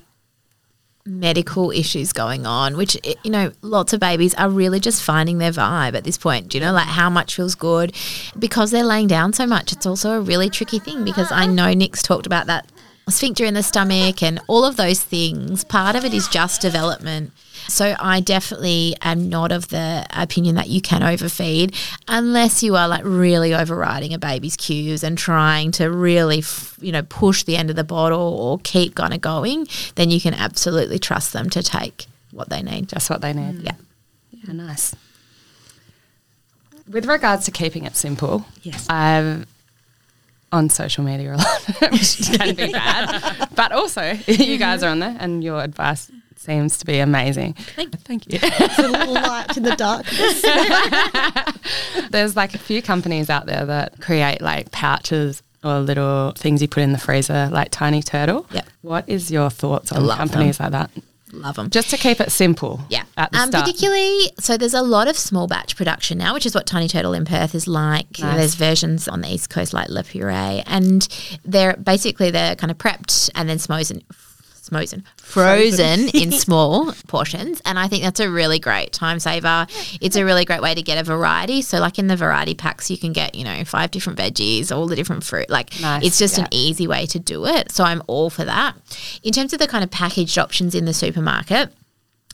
[1.06, 5.52] medical issues going on, which you know, lots of babies are really just finding their
[5.52, 6.50] vibe at this point.
[6.50, 7.96] Do you know, like how much feels good
[8.38, 9.72] because they're laying down so much?
[9.72, 12.72] It's also a really tricky thing because I know Nick's talked about that
[13.12, 15.64] sphincter in the stomach and all of those things.
[15.64, 17.32] Part of it is just development.
[17.68, 21.76] So I definitely am not of the opinion that you can overfeed
[22.08, 26.92] unless you are like really overriding a baby's cues and trying to really, f- you
[26.92, 29.68] know, push the end of the bottle or keep kind of going.
[29.96, 32.90] Then you can absolutely trust them to take what they need.
[32.90, 33.62] Just what they need.
[33.62, 33.76] Yeah.
[34.32, 34.96] Yeah, nice.
[36.88, 38.88] With regards to keeping it simple, Yes.
[38.90, 39.46] I've
[40.52, 45.00] on social media a lot, which can be bad, but also you guys are on
[45.00, 47.54] there, and your advice seems to be amazing.
[47.76, 48.40] Thank- Thank you.
[48.42, 50.42] It's a little light in the darkness.
[52.12, 56.68] There's like a few companies out there that create like pouches or little things you
[56.68, 58.48] put in the freezer, like Tiny Turtle.
[58.52, 58.68] Yep.
[58.82, 60.90] What is your thoughts on love companies like that?
[61.32, 61.70] Love them.
[61.70, 62.82] Just to keep it simple.
[62.90, 63.04] Yeah.
[63.18, 63.66] At the um, start.
[63.66, 67.14] Particularly, so there's a lot of small batch production now, which is what Tiny Turtle
[67.14, 68.20] in Perth is like.
[68.20, 68.38] Nice.
[68.38, 71.08] There's versions on the East Coast like Le Puree, and
[71.46, 74.04] they're basically they're kind of prepped and then smozen.
[74.70, 79.68] Smozen, frozen in small portions, and I think that's a really great time saver.
[80.00, 81.62] It's a really great way to get a variety.
[81.62, 84.88] So, like in the variety packs, you can get you know five different veggies, all
[84.88, 85.50] the different fruit.
[85.50, 86.44] Like Nice, it's just yeah.
[86.44, 87.72] an easy way to do it.
[87.72, 88.76] So I'm all for that.
[89.24, 91.74] In terms of the kind of packaged options in the supermarket,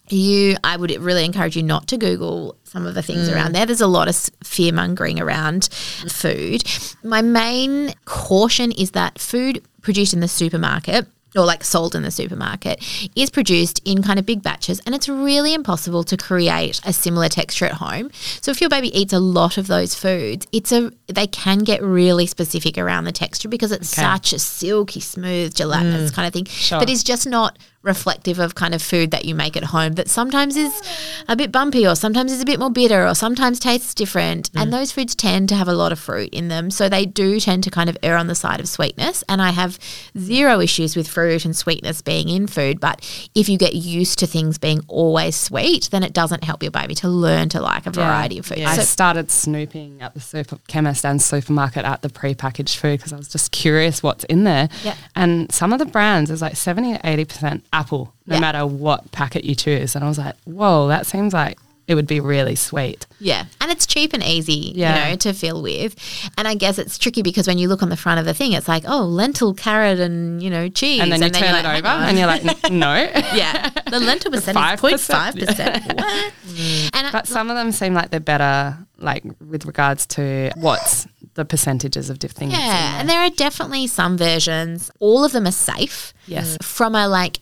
[0.10, 3.54] you i would really encourage you not to google some of the things around mm.
[3.54, 5.66] there there's a lot of fear mongering around
[6.08, 6.64] food
[7.04, 12.12] my main caution is that food produced in the supermarket or like sold in the
[12.12, 12.84] supermarket
[13.16, 17.28] is produced in kind of big batches and it's really impossible to create a similar
[17.30, 18.10] texture at home.
[18.42, 21.82] So if your baby eats a lot of those foods, it's a they can get
[21.84, 24.02] really specific around the texture because it's Okay.
[24.08, 26.16] such a silky smooth gelatinous mm.
[26.16, 26.80] kind of thing Sure.
[26.80, 30.10] that is just not reflective of kind of food that you make at home that
[30.10, 30.82] sometimes is
[31.28, 34.50] a bit bumpy or sometimes is a bit more bitter or sometimes tastes different.
[34.56, 34.72] And mm.
[34.72, 36.72] those foods tend to have a lot of fruit in them.
[36.72, 39.24] So they do tend to kind of err on the side of sweetness.
[39.30, 39.80] And I have
[40.18, 42.80] zero issues with fruit and sweetness being in food.
[42.80, 43.02] But
[43.36, 46.96] if you get used to things being always sweet then it doesn't help your baby
[46.96, 48.60] to learn to like a variety of food.
[48.60, 53.14] I so started snooping at the super chemist and supermarket at the pre-packaged food because
[53.14, 54.70] I was just curious what's in there.
[54.84, 54.96] Yeah.
[55.16, 58.42] And some of the brands is like 70 or 80% apple, no Yeah.
[58.42, 59.96] matter what packet you choose.
[59.96, 61.58] And I was like, whoa, that seems like
[61.88, 63.06] it would be really sweet.
[63.20, 65.06] Yeah, and it's cheap and easy, Yeah.
[65.06, 65.94] you know, to fill with.
[66.36, 68.54] And I guess it's tricky because when you look on the front of the thing,
[68.54, 71.02] it's like, oh, lentil, carrot, and you know, cheese.
[71.02, 72.94] And then you you're turn it like, oh over and you're like, no.
[73.36, 75.34] yeah, the lentil percentage is 5%.
[75.36, 75.86] 0.5 percent.
[75.94, 76.34] What?
[76.56, 76.90] Mm.
[76.94, 81.06] And I, But some of them seem like they're better, like with regards to what's
[81.34, 82.54] the percentages of different things.
[82.54, 83.00] in yeah, there.
[83.02, 84.90] and there are definitely some versions.
[85.00, 86.14] All of them are safe.
[86.28, 86.58] Yes.
[86.62, 87.40] From a like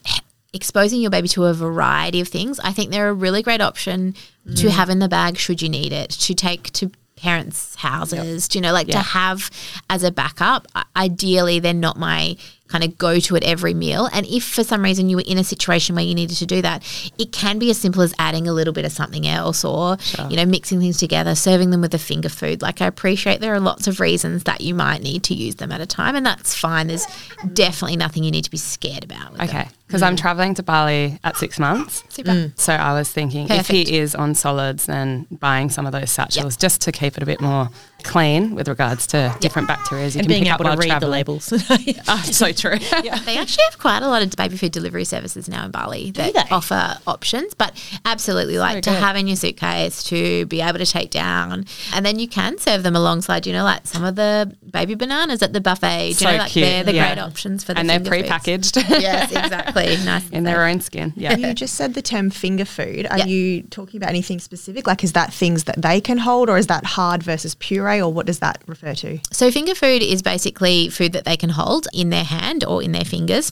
[0.54, 4.14] exposing your baby to a variety of things, I think they're a really great option
[4.56, 4.70] to mm.
[4.70, 8.62] have in the bag should you need it, to take to parents' houses, do you
[8.62, 9.50] know, like to have
[9.90, 10.68] as a backup.
[10.96, 12.36] Ideally, they're not my
[12.68, 14.10] kind of go to at every meal.
[14.12, 16.62] And if for some reason you were in a situation where you needed to do
[16.64, 16.84] that,
[17.20, 20.36] it can be as simple as adding a little bit of something else or, you
[20.36, 22.62] know, mixing things together, serving them with a finger food.
[22.62, 25.72] Like I appreciate there are lots of reasons that you might need to use them
[25.72, 26.88] at a time, and that's fine.
[26.88, 27.06] There's
[27.54, 29.34] definitely nothing you need to be scared about.
[29.34, 29.74] With them.
[29.94, 30.20] Okay, because I'm mm.
[30.22, 32.04] traveling to Bali at six months.
[32.10, 32.32] Super.
[32.32, 32.60] Mm.
[32.60, 36.58] So I was thinking if he is on solids, then buying some of those satchels
[36.58, 37.70] just to keep it a bit more
[38.04, 40.88] clean with regards to different bacteria you and can being pick up able to read
[40.88, 41.10] traveling.
[41.10, 41.54] the labels.
[42.08, 42.78] Oh, so true.
[43.24, 46.52] They actually have quite a lot of baby food delivery services now in Bali that
[46.52, 47.74] offer options, but
[48.06, 51.66] absolutely like to have in your suitcase to be able to take down.
[51.94, 55.42] And then you can serve them alongside, you know, like some of the baby bananas
[55.42, 56.00] at the buffet.
[56.04, 57.16] Do you So know, like cute, they're the yeah.
[57.16, 58.72] great options for the and they're finger foods.
[58.72, 59.83] pre-packaged Yes, exactly.
[60.06, 60.30] Nice.
[60.30, 61.14] in their own skin.
[61.16, 61.36] Yeah.
[61.38, 63.08] You just said the term finger food.
[63.10, 63.26] Are Yeah.
[63.26, 64.88] you talking about anything specific?
[64.88, 68.12] Like, is that things that they can hold, or is that hard versus puree, or
[68.12, 69.20] what does that refer to?
[69.32, 72.92] So finger food is basically food that they can hold in their hand or in
[72.92, 73.52] their fingers.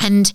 [0.00, 0.32] And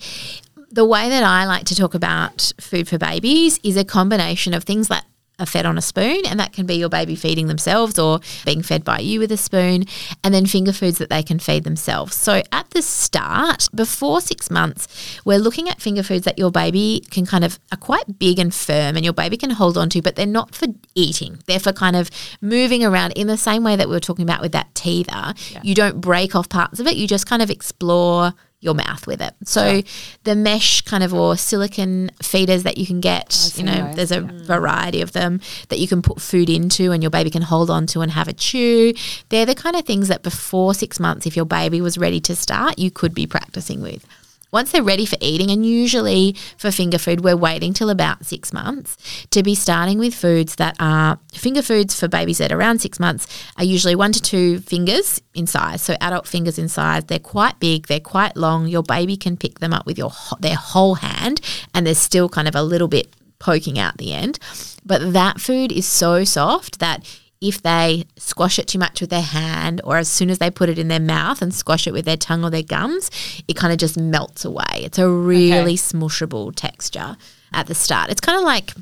[0.70, 4.64] the way that I like to talk about food for babies is a combination of
[4.64, 5.04] things that
[5.38, 8.62] are fed on a spoon, and that can be your baby feeding themselves or being
[8.62, 9.84] fed by you with a spoon,
[10.22, 12.14] and then finger foods that they can feed themselves.
[12.14, 17.04] So at the start, before six months, we're looking at finger foods that your baby
[17.10, 20.02] can kind of are quite big and firm, and your baby can hold on to,
[20.02, 21.38] but they're not for eating.
[21.46, 24.40] They're for kind of moving around in the same way that we were talking about
[24.40, 25.36] with that teether.
[25.64, 29.20] You don't break off parts of it; you just kind of explore your mouth with
[29.20, 29.34] it.
[29.44, 29.82] So
[30.24, 34.12] the mesh kind of or silicon feeders that you can get, you know, those, there's
[34.12, 37.70] a variety of them that you can put food into and your baby can hold
[37.70, 38.94] on to and have a chew.
[39.28, 42.34] They're the kind of things that before 6 months if your baby was ready to
[42.34, 44.06] start, you could be practicing with.
[44.54, 48.52] Once they're ready for eating, and usually for finger food, we're waiting till about six
[48.52, 53.00] months to be starting with foods that are finger foods for babies are around six
[53.00, 55.82] months are usually one to two fingers in size.
[55.82, 57.04] So adult fingers in size.
[57.06, 58.68] They're quite big, they're quite long.
[58.68, 61.40] Your baby can pick them up with your their whole hand,
[61.74, 64.38] and there's still kind of a little bit poking out the end.
[64.86, 67.04] But that food is so soft that
[67.44, 70.70] if they squash it too much with their hand or as soon as they put
[70.70, 73.10] it in their mouth and squash it with their tongue or their gums,
[73.46, 74.64] it kind of just melts away.
[74.76, 77.18] It's a really smushable texture
[77.52, 78.10] at the start.
[78.10, 78.72] It's kind of like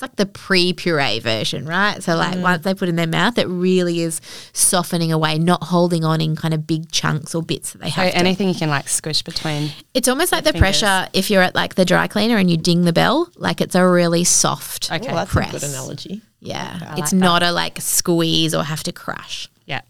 [0.00, 2.02] it's like the pre-puree version, right?
[2.02, 2.42] So like mm.
[2.42, 4.20] once they put it in their mouth, it really is
[4.54, 8.00] softening away, not holding on in kind of big chunks or bits that they So
[8.00, 9.70] have to anything you can like squish between.
[9.92, 10.80] it's almost like the fingers.
[10.80, 13.74] pressure if you're at like the dry cleaner and you ding the bell, like it's
[13.74, 15.06] a really soft Okay.
[15.06, 15.50] Well, that's press.
[15.54, 16.22] a good analogy.
[16.40, 17.16] Yeah, I it's like that.
[17.16, 19.48] not a like squeeze or have to crush.
[19.66, 19.82] Yeah.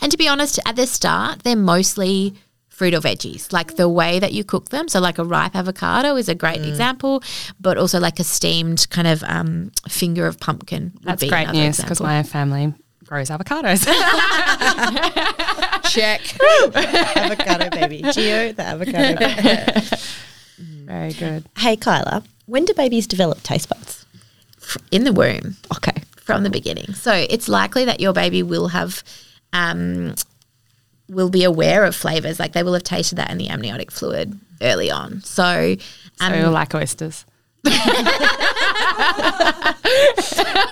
[0.00, 2.34] And to be honest, at the start, they're mostly
[2.80, 4.88] fruit or veggies, like the way that you cook them.
[4.88, 7.22] So, like a ripe avocado is a great example,
[7.60, 10.92] but also like a steamed kind of um, finger of pumpkin.
[10.94, 12.72] would That's be great news because my family
[13.04, 13.84] grows avocados.
[15.90, 16.22] Check.
[17.16, 18.00] avocado baby.
[18.14, 19.96] Geo, the avocado baby.
[20.86, 21.44] Very good.
[21.58, 24.06] Hey, Kyla, when do babies develop taste buds?
[24.90, 26.02] in the womb Okay.
[26.16, 26.94] from the beginning.
[26.94, 29.04] So it's likely that your baby will have.
[29.52, 30.14] Um,
[31.10, 34.38] will be aware of flavors like they will have tasted that in the amniotic fluid
[34.62, 35.76] early on so
[36.20, 37.24] um, So like oysters.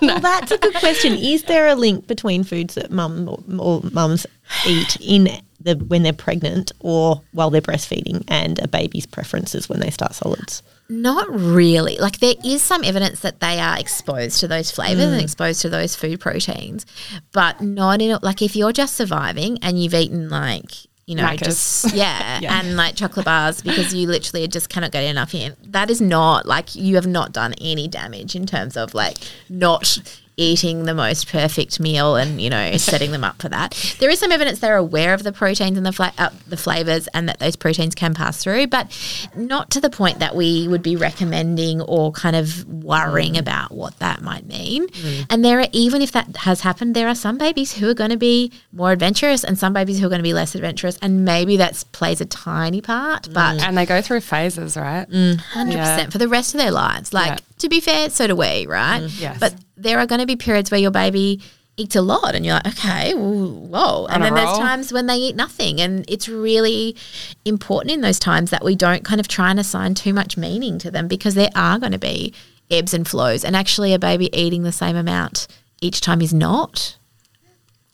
[0.00, 1.14] Well, that's a good question.
[1.14, 4.26] Is there a link between foods that mum or, or mums
[4.66, 5.28] eat in
[5.60, 10.14] the when they're pregnant or while they're breastfeeding, and a baby's preferences when they start
[10.14, 10.62] solids?
[10.90, 11.98] Not really.
[11.98, 15.12] Like there is some evidence that they are exposed to those flavors Mm.
[15.12, 16.86] and exposed to those food proteins,
[17.32, 20.72] but not in a, like if you're just surviving and you've eaten like
[21.06, 21.82] you know Macca's.
[21.82, 22.58] just yeah, Yeah.
[22.60, 25.56] and like chocolate bars because you literally just cannot get enough in.
[25.66, 29.16] That is not like you have not done any damage in terms of like
[29.48, 29.98] not
[30.38, 33.96] eating the most perfect meal and you know setting them up for that.
[33.98, 37.08] There is some evidence they're aware of the proteins and the fla- uh, the flavors
[37.08, 38.96] and that those proteins can pass through, but
[39.36, 43.40] not to the point that we would be recommending or kind of worrying mm.
[43.40, 44.88] about what that might mean.
[44.88, 45.26] Mm.
[45.28, 48.10] And there are even if that has happened, there are some babies who are going
[48.10, 51.24] to be more adventurous and some babies who are going to be less adventurous, and
[51.24, 53.34] maybe that plays a tiny part, mm.
[53.34, 53.62] but.
[53.62, 55.06] And they go through phases, right?
[55.08, 55.94] Hundred Yeah.
[55.94, 57.12] percent for the rest of their lives.
[57.12, 57.38] Like Yeah.
[57.58, 59.00] to be fair, so do we, right?
[59.18, 59.38] Yes.
[59.40, 61.40] But there are going to be periods where your baby
[61.76, 64.06] eats a lot, and you're like, okay, well, whoa.
[64.06, 66.96] And On a then there's times when they eat nothing, and it's really
[67.44, 70.78] important in those times that we don't kind of try and assign too much meaning
[70.80, 72.34] to them because there are going to be
[72.70, 75.46] ebbs and flows, and actually, a baby eating the same amount
[75.80, 76.96] each time is not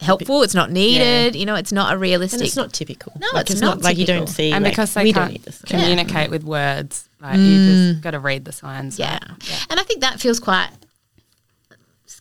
[0.00, 0.42] helpful.
[0.42, 1.36] It's not needed.
[1.36, 2.40] You know, it's not a realistic.
[2.40, 3.12] And it's not typical.
[3.18, 4.52] No, like, it's not, not like you don't see.
[4.52, 5.62] And like, because they we can't don't eat this.
[5.62, 7.90] communicate with words, like you mm.
[7.92, 8.98] just got to read the signs.
[8.98, 9.12] Yeah.
[9.12, 9.66] right?
[9.70, 10.70] And I think that feels quite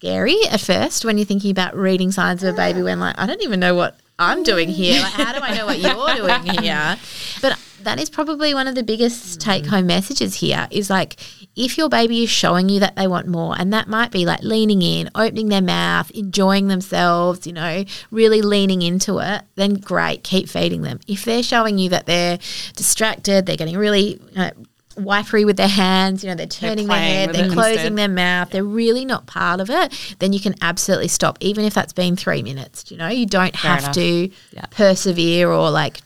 [0.03, 3.25] scary at first when you're thinking about reading signs of a baby when like I
[3.25, 5.01] don't even know what I'm doing here.
[5.01, 6.97] Like how do I know what you're doing here?
[7.41, 11.15] But that is probably one of the biggest take home messages here is like
[11.55, 14.43] if your baby is showing you that they want more and that might be like
[14.43, 20.23] leaning in, opening their mouth, enjoying themselves, you know, really leaning into it, then great,
[20.23, 20.99] keep feeding them.
[21.07, 22.39] If they're showing you that they're
[22.75, 24.51] distracted, they're getting really uh,
[24.95, 27.95] wifery with their hands, you know, they're turning their head, they're closing instead.
[27.97, 31.73] their mouth, they're really not part of it, then you can absolutely stop, even if
[31.73, 32.89] that's been three minutes.
[32.91, 33.95] You know, you don't Fair have enough.
[33.95, 34.65] to Yeah.
[34.71, 36.01] persevere or like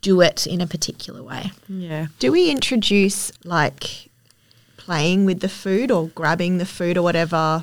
[0.00, 1.50] do it in a particular way.
[1.68, 2.06] Yeah.
[2.18, 4.10] Do we introduce like
[4.76, 7.62] playing with the food or grabbing the food or whatever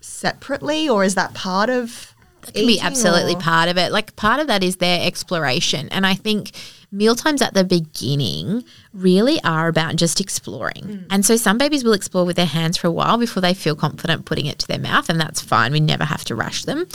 [0.00, 2.12] separately, or is that part of?
[2.48, 3.90] It can be absolutely or- part of it.
[3.90, 5.88] Like part of that is their exploration.
[5.90, 6.52] And I think
[6.94, 10.84] mealtimes at the beginning really are about just exploring.
[10.84, 10.98] Hmm.
[11.10, 13.74] And so some babies will explore with their hands for a while before they feel
[13.74, 15.72] confident putting it to their mouth, and that's fine.
[15.72, 16.86] We never have to rush them.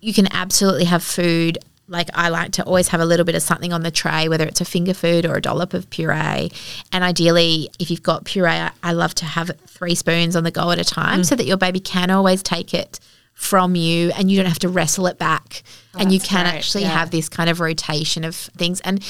[0.00, 1.58] You can absolutely have food.
[1.88, 4.46] Like I like to always have a little bit of something on the tray, whether
[4.46, 6.50] it's a finger food or a dollop of puree.
[6.90, 10.70] And ideally, if you've got puree, I, love to have three spoons on the go
[10.70, 11.24] at a time hmm.
[11.24, 12.98] so that your baby can always take it
[13.34, 15.62] from you and you don't have to wrestle it back
[15.94, 16.90] and oh, you can great, actually yeah.
[16.90, 19.02] have this kind of rotation of things and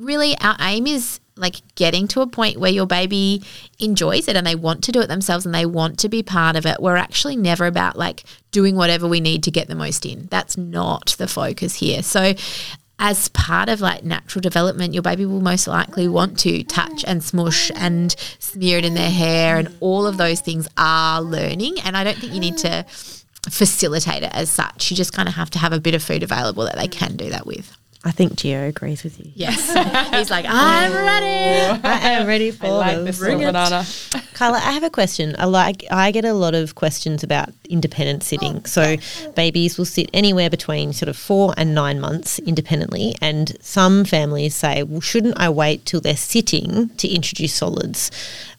[0.00, 3.42] really our aim is like getting to a point where your baby
[3.78, 6.56] enjoys it and they want to do it themselves and they want to be part
[6.56, 10.04] of it we're actually never about like doing whatever we need to get the most
[10.04, 12.34] in that's not the focus here so
[13.00, 17.24] as part of like natural development, your baby will most likely want to touch and
[17.24, 21.80] smush and smear it in their hair, and all of those things are learning.
[21.80, 22.84] And I don't think you need to
[23.48, 24.90] facilitate it as such.
[24.90, 27.16] You just kind of have to have a bit of food available that they can
[27.16, 27.74] do that with.
[28.02, 29.30] I think Gio agrees with you.
[29.34, 29.66] Yes.
[30.14, 31.80] He's like, I'm ready.
[31.84, 33.04] I am ready for I like this.
[33.04, 33.84] this Bring little banana.
[34.32, 35.36] Kyla, I have a question.
[35.38, 38.56] I like I get a lot of questions about independent sitting.
[38.56, 38.96] Oh, so
[39.34, 44.54] babies will sit anywhere between sort of four and nine months independently, and some families
[44.54, 48.10] say, "Well, shouldn't I wait till they're sitting to introduce solids?"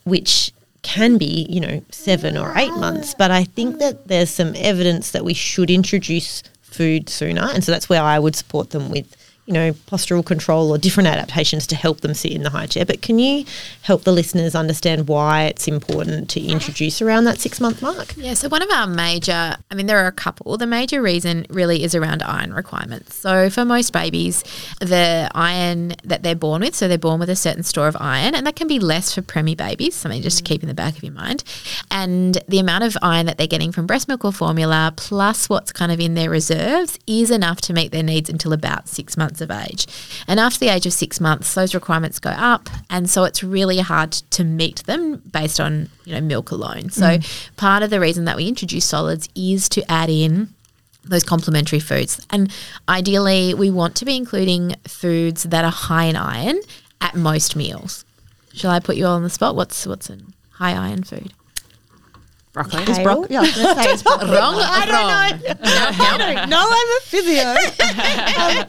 [0.03, 0.51] Which
[0.83, 3.15] can be, you know, seven or eight months.
[3.15, 7.71] But I think that there's some evidence that we should introduce food sooner, and so
[7.71, 9.15] that's where I would support them with
[9.51, 12.85] you know, postural control or different adaptations to help them sit in the high chair.
[12.85, 13.43] But can you
[13.81, 18.15] help the listeners understand why it's important to introduce around that six month mark?
[18.15, 20.57] Yeah, so one of our major, I mean, there are a couple.
[20.57, 23.15] The major reason really is around iron requirements.
[23.15, 24.43] So for most babies,
[24.79, 28.35] the iron that they're born with, so they're born with a certain store of iron,
[28.35, 30.95] and that can be less for preemie babies, something just to keep in the back
[30.95, 31.43] of your mind.
[31.89, 35.73] And the amount of iron that they're getting from breast milk or formula, plus what's
[35.73, 39.40] kind of in their reserves, is enough to meet their needs until about six months
[39.41, 39.87] of age.
[40.27, 43.79] And after the age of six months, those requirements go up, and so it's really
[43.79, 46.89] hard to meet them based on you know milk alone.
[46.89, 47.55] So mm.
[47.57, 50.49] part of the reason that we introduce solids is to add in
[51.03, 52.51] those complementary foods, and
[52.87, 56.59] ideally we want to be including foods that are high in iron
[57.01, 58.05] at most meals.
[58.53, 59.55] Shall I put you all on the spot?
[59.55, 60.17] What's what's a
[60.51, 61.33] high iron food?
[62.53, 62.83] Broccoli.
[62.83, 63.03] Kale?
[63.03, 64.29] Brock- yeah, I was going to say it's broccoli.
[64.35, 64.55] Wrong.
[64.55, 65.39] Wrong.
[66.49, 67.43] no, I'm a physio.
[67.49, 67.55] um,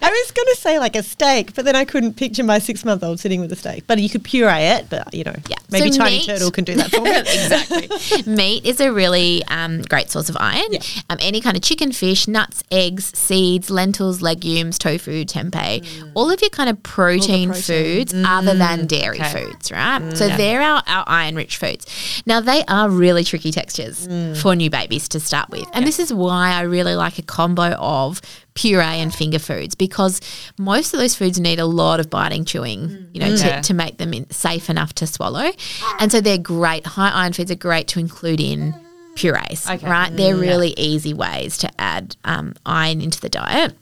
[0.01, 2.85] I was going to say like a steak, but then I couldn't picture my six
[2.85, 3.85] month old sitting with a steak.
[3.89, 5.57] But you could puree it, but you know, Yeah.
[5.73, 7.11] maybe So Tiny meat- Turtle can do that for me.
[7.19, 8.33] exactly.
[8.33, 10.69] Meat is a really um, great source of iron.
[11.11, 16.41] Um, any kind of chicken, fish, nuts, eggs, seeds, lentils, legumes, tofu, tempeh, all of
[16.41, 19.45] your kind of protein, foods other than dairy Okay.
[19.47, 20.17] foods, right?
[20.17, 21.85] so they're our, our iron rich foods.
[22.27, 24.37] Now, they are really tricky textures Mm.
[24.37, 25.67] for new babies to start with.
[25.73, 28.21] And this is why I really like a combo of
[28.55, 30.21] puree and finger foods because
[30.59, 33.09] most of those foods need a lot of biting, chewing, mm.
[33.15, 33.61] you know, Yeah.
[33.61, 35.51] to, to make them in, safe enough to swallow.
[35.99, 36.87] And so they're great.
[36.87, 38.75] High iron foods are great to include in
[39.15, 39.89] purees, Okay.
[39.89, 40.15] right?
[40.15, 40.41] They're mm.
[40.41, 43.75] really easy ways to add um, iron into the diet.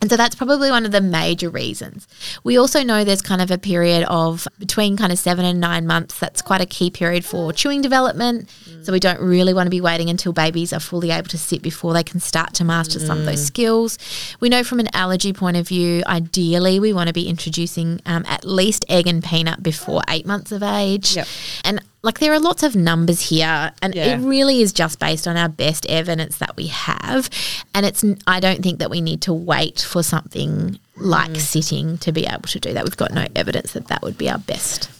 [0.00, 2.06] And so that's probably one of the major reasons.
[2.42, 5.86] We also know there's kind of a period of between kind of seven and nine
[5.86, 6.18] months.
[6.18, 8.50] That's quite a key period for chewing development.
[8.82, 11.62] So we don't really want to be waiting until babies are fully able to sit
[11.62, 13.98] before they can start to master some of those skills.
[14.40, 18.24] We know from an allergy point of view, ideally we want to be introducing um,
[18.28, 21.16] at least egg and peanut before eight months of age.
[21.16, 21.26] Yep.
[21.64, 24.14] And like there are lots of numbers here, and Yeah.
[24.14, 27.30] it really is just based on our best evidence that we have.
[27.74, 31.40] And it's i don't think that we need to wait for something like mm.
[31.40, 32.84] sitting to be able to do that.
[32.84, 34.90] We've got no evidence that that would be our best.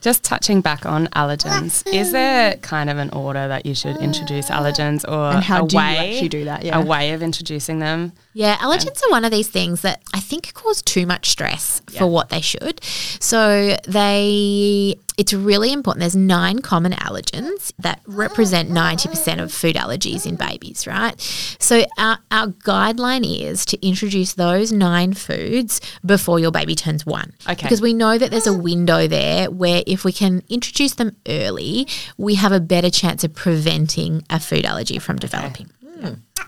[0.00, 4.50] Just touching back on allergens, is there kind of an order that you should introduce
[4.50, 6.64] uh, allergens or And how a do you actually do that?
[6.64, 6.78] Yeah.
[6.78, 8.12] a way of introducing them?
[8.32, 12.06] Yeah, allergens are one of these things that I think cause too much stress for
[12.06, 12.82] what they should.
[13.20, 16.00] So they it's really important.
[16.00, 21.20] There's nine common allergens that represent 90% of food allergies in babies, right?
[21.60, 27.32] So our, our guideline is to introduce those nine foods before your baby turns one.
[27.48, 27.62] Okay.
[27.62, 31.86] Because we know that there's a window there where if we can introduce them early,
[32.16, 35.70] we have a better chance of preventing a food allergy from developing.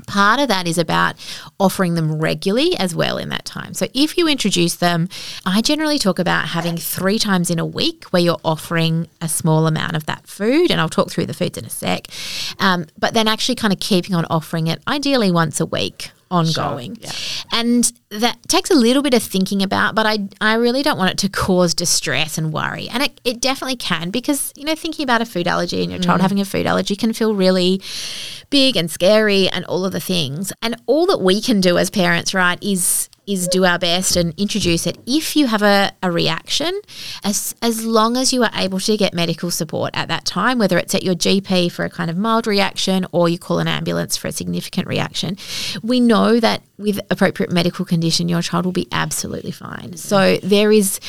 [0.07, 1.17] Part of that is about
[1.59, 3.73] offering them regularly as well in that time.
[3.73, 5.09] So if you introduce them,
[5.45, 9.67] I generally talk about having three times in a week where you're offering a small
[9.67, 12.09] amount of that food, and I'll talk through the foods in a sec.
[12.59, 16.97] Um, but then actually kind of keeping on offering it ideally once a week ongoing.
[17.01, 17.13] yeah.
[17.53, 21.13] And that takes a little bit of thinking about, but I, I really don't want
[21.13, 22.89] it to cause distress and worry.
[22.89, 26.01] And it, it definitely can because, you know, thinking about a food allergy and your
[26.01, 26.23] child mm.
[26.23, 27.81] having a food allergy can feel really
[28.51, 30.53] big and scary and all of the things.
[30.63, 34.33] And all that we can do as parents, right, is is do our best and
[34.39, 36.81] introduce it if you have a, a reaction
[37.25, 40.79] as as long as you are able to get medical support at that time whether
[40.79, 44.17] it's at your GP for a kind of mild reaction or you call an ambulance
[44.17, 45.37] for a significant reaction.
[45.83, 49.97] We know that with appropriate medical condition your child will be absolutely fine.
[49.97, 51.01] So there is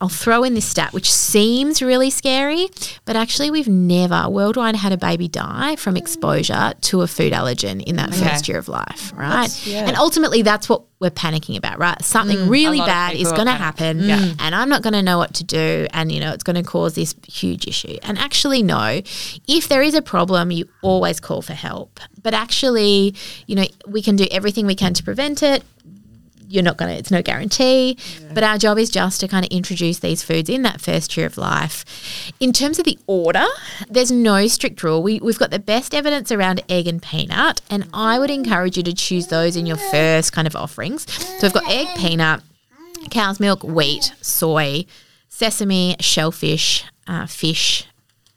[0.00, 2.68] I'll throw in this stat, which seems really scary,
[3.04, 7.82] but actually, we've never worldwide had a baby die from exposure to a food allergen
[7.82, 9.48] in that first year of life, right?
[9.88, 12.00] And ultimately, that's what we're panicking about, right?
[12.04, 14.34] Something really bad is going to happen, Yeah.
[14.38, 16.62] and I'm not going to know what to do, and you know, it's going to
[16.62, 17.96] cause this huge issue.
[18.02, 19.00] And actually, no,
[19.48, 22.00] if there is a problem, you always call for help.
[22.22, 23.14] But actually,
[23.46, 25.62] you know, we can do everything we can to prevent it
[26.50, 27.96] you're not going to, it's no guarantee.
[28.34, 31.26] But our job is just to kind of introduce these foods in that first year
[31.26, 32.32] of life.
[32.40, 33.46] In terms of the order,
[33.88, 35.02] there's no strict rule.
[35.02, 38.82] We, we've got the best evidence around egg and peanut, and I would encourage you
[38.82, 41.10] to choose those in your first kind of offerings.
[41.12, 42.42] So we've got egg, peanut,
[43.10, 44.86] cow's milk, wheat, soy,
[45.28, 47.86] sesame, shellfish, uh, fish,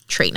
[0.07, 0.31] tree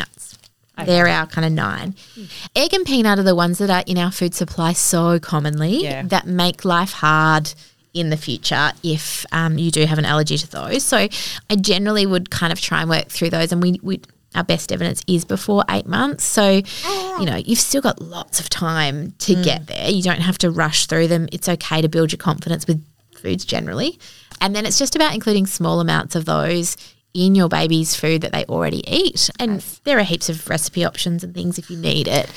[0.76, 0.88] nuts.
[0.88, 1.94] They're our kind of nine.
[2.14, 2.24] Hmm.
[2.54, 6.02] Egg and peanut are the ones that are in our food supply so commonly Yeah.
[6.02, 7.52] that make life hard
[7.94, 10.84] in the future if um, you do have an allergy to those.
[10.84, 11.08] So
[11.50, 14.00] I generally would kind of try and work through those, and we we.
[14.34, 16.22] Our best evidence is before eight months.
[16.22, 17.18] So, ah.
[17.18, 19.40] you know, you've still got lots of time to hmm.
[19.40, 19.88] get there.
[19.88, 21.26] You don't have to rush through them.
[21.32, 23.98] It's okay to build your confidence with foods generally.
[24.42, 26.76] And then it's just about including small amounts of those
[27.16, 29.30] in your baby's food that they already eat.
[29.38, 32.30] And there are heaps of recipe options and things if you need it.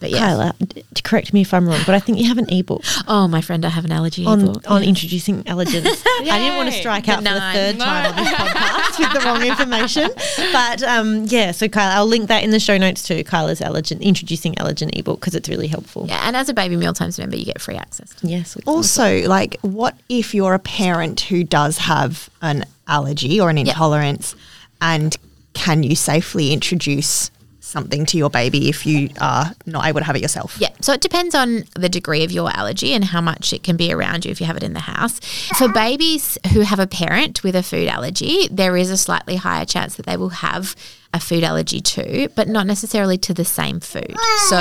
[0.00, 0.18] But yeah.
[0.20, 0.54] Kyla,
[0.94, 3.40] to correct me if I'm wrong, but I think you have an ebook Oh, my
[3.40, 4.70] friend, I have an allergy on, ebook.
[4.70, 5.86] on introducing allergens.
[6.20, 7.52] I didn't want to strike out for the nine.
[7.54, 10.08] third time on this podcast with the wrong information.
[10.52, 13.24] But um, yeah, so Kyla, I'll link that in the show notes too.
[13.24, 16.06] Kyla's allergen, introducing allergen ebook because it's really helpful.
[16.08, 18.14] Yeah, and as a baby mealtimes member, you get free access.
[18.22, 18.56] Yes.
[18.66, 24.34] Also, like, what if you're a parent who does have an allergy or an intolerance,
[24.80, 25.16] and
[25.54, 27.30] can you safely introduce
[27.60, 30.56] something to your baby if you are not able to have it yourself?
[30.58, 33.76] Yeah, so it depends on the degree of your allergy and how much it can
[33.76, 35.20] be around you if you have it in the house.
[35.58, 39.66] For babies who have a parent with a food allergy, there is a slightly higher
[39.66, 40.74] chance that they will have
[41.14, 44.14] a food allergy to, but not necessarily to the same food.
[44.48, 44.58] So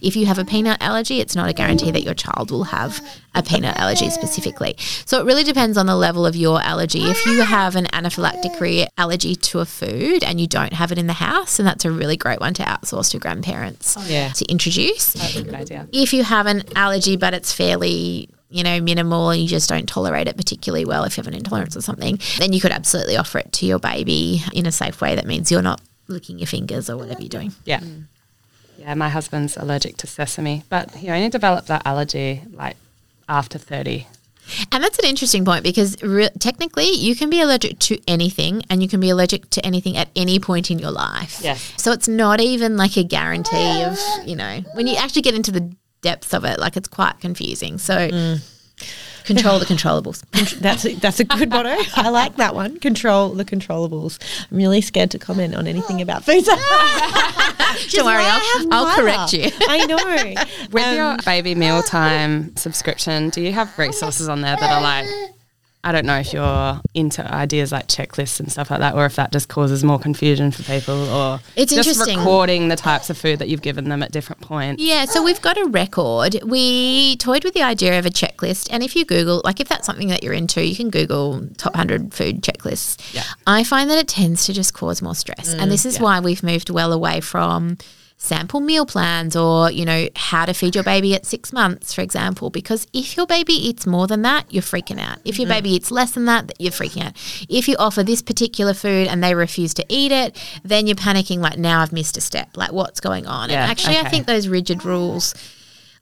[0.00, 3.04] if you have a peanut allergy, it's not a guarantee that your child will have
[3.34, 4.76] a peanut allergy specifically.
[5.04, 7.02] So it really depends on the level of your allergy.
[7.02, 10.98] If you have an anaphylactic re- allergy to a food and you don't have it
[10.98, 14.30] in the house, and that's a really great one to outsource to grandparents oh, Yeah.
[14.30, 15.12] to introduce.
[15.12, 15.88] That's a good idea.
[15.92, 19.88] If you have an allergy but it's fairly you know, minimal and you just don't
[19.88, 23.16] tolerate it particularly well if you have an intolerance or something, then you could absolutely
[23.16, 25.14] offer it to your baby in a safe way.
[25.14, 25.80] That means you're not
[26.10, 27.52] licking your fingers or whatever you're doing.
[27.64, 27.80] Yeah.
[27.80, 28.04] Mm.
[28.78, 32.76] Yeah, my husband's allergic to sesame, but he only developed that allergy like
[33.28, 34.06] after 30.
[34.72, 38.82] And that's an interesting point because re- technically you can be allergic to anything and
[38.82, 41.40] you can be allergic to anything at any point in your life.
[41.42, 41.74] Yes.
[41.76, 45.52] So it's not even like a guarantee of, you know, when you actually get into
[45.52, 47.78] the depths of it, like it's quite confusing.
[47.78, 48.40] So mm.
[49.24, 50.22] Control the controllables.
[50.60, 51.76] That's a, that's a good motto.
[51.96, 52.78] I like that one.
[52.78, 54.18] Control the controllables.
[54.50, 56.44] I'm really scared to comment on anything about food.
[57.90, 59.50] Don't worry, I'll, I'll correct you.
[59.68, 59.96] I know.
[60.70, 65.06] With Um, your baby mealtime subscription, do you have resources on there that are like,
[65.82, 69.16] I don't know if you're into ideas like checklists and stuff like that, or if
[69.16, 72.18] that just causes more confusion for people, or It's just interesting.
[72.18, 74.82] recording the types of food that you've given them at different points.
[74.82, 76.38] Yeah, so we've got a record.
[76.44, 79.86] We toyed with the idea of a checklist, and if you Google, like if that's
[79.86, 83.14] something that you're into, you can Google top 100 food checklists.
[83.14, 83.22] Yeah.
[83.46, 85.52] I find that it tends to just cause more stress.
[85.54, 87.78] and mm, this is why we've moved well away from
[88.22, 92.02] sample meal plans or, you know, how to feed your baby at six months, for
[92.02, 95.18] example, because if your baby eats more than that, you're freaking out.
[95.24, 95.54] If your mm-hmm.
[95.54, 97.14] baby eats less than that, you're freaking out.
[97.48, 101.38] If you offer this particular food and they refuse to eat it, then you're panicking
[101.38, 102.56] like, now I've missed a step.
[102.56, 103.48] Like, what's going on?
[103.48, 105.34] Yeah, and actually, I think those rigid rules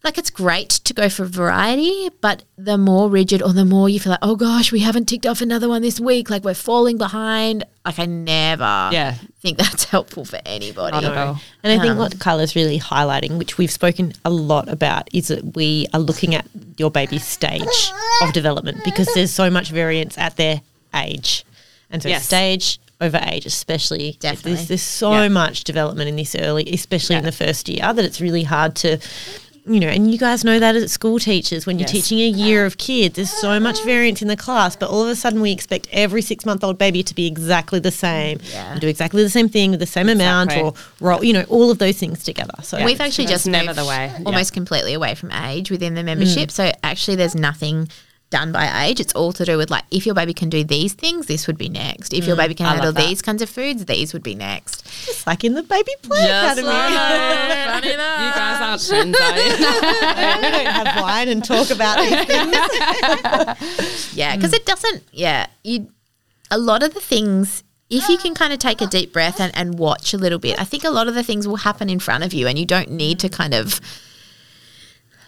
[0.08, 4.00] like it's great to go for variety, but the more rigid or the more you
[4.00, 6.96] feel like, oh gosh, we haven't ticked off another one this week, like we're falling
[6.96, 7.62] behind.
[7.84, 9.16] Like I never Yeah.
[9.42, 10.92] think that's helpful for anybody.
[10.92, 11.38] Not at all.
[11.62, 15.28] And I think Um, what Kyla's really highlighting, which we've spoken a lot about, is
[15.28, 16.46] that we are looking at
[16.78, 17.92] your baby's stage
[18.22, 20.62] of development because there's so much variance at their
[20.94, 21.44] age.
[21.90, 22.24] And so Yes.
[22.24, 24.54] stage over age, especially, Definitely.
[24.54, 25.28] there's, there's so Yeah.
[25.28, 28.98] much development in this early, especially in the first year, that it's really hard to.
[29.68, 31.92] You know, and you guys know that as school teachers, when you're Yes.
[32.08, 35.08] teaching a year of kids, there's so much variance in the class, but all of
[35.08, 38.72] a sudden we expect every six month old baby to be exactly the same Yeah.
[38.72, 40.70] and do exactly the same thing with the same amount Exactly.
[40.70, 40.74] or
[41.06, 42.54] roll, you know, all of those things together.
[42.62, 44.10] So We've actually That's just never moved the way.
[44.18, 44.22] Yeah.
[44.24, 46.48] almost completely away from age within the membership.
[46.48, 46.52] Mm.
[46.52, 47.88] So actually, there's nothing
[48.30, 49.00] done by age.
[49.00, 51.58] It's all to do with like if your baby can do these things, this would
[51.58, 52.12] be next.
[52.12, 54.86] If your baby can I handle these kinds of foods, these would be next.
[55.08, 56.68] It's like in the baby play academy.
[57.88, 59.50] You guys aren't trends, are you?
[59.50, 64.16] we don't have wine and talk about these things.
[64.16, 65.04] Yeah, because it doesn't.
[65.12, 65.88] Yeah, you.
[66.50, 69.54] A lot of the things, if you can kind of take a deep breath and,
[69.54, 71.98] and watch a little bit, I think a lot of the things will happen in
[72.00, 73.80] front of you, and you don't need to kind of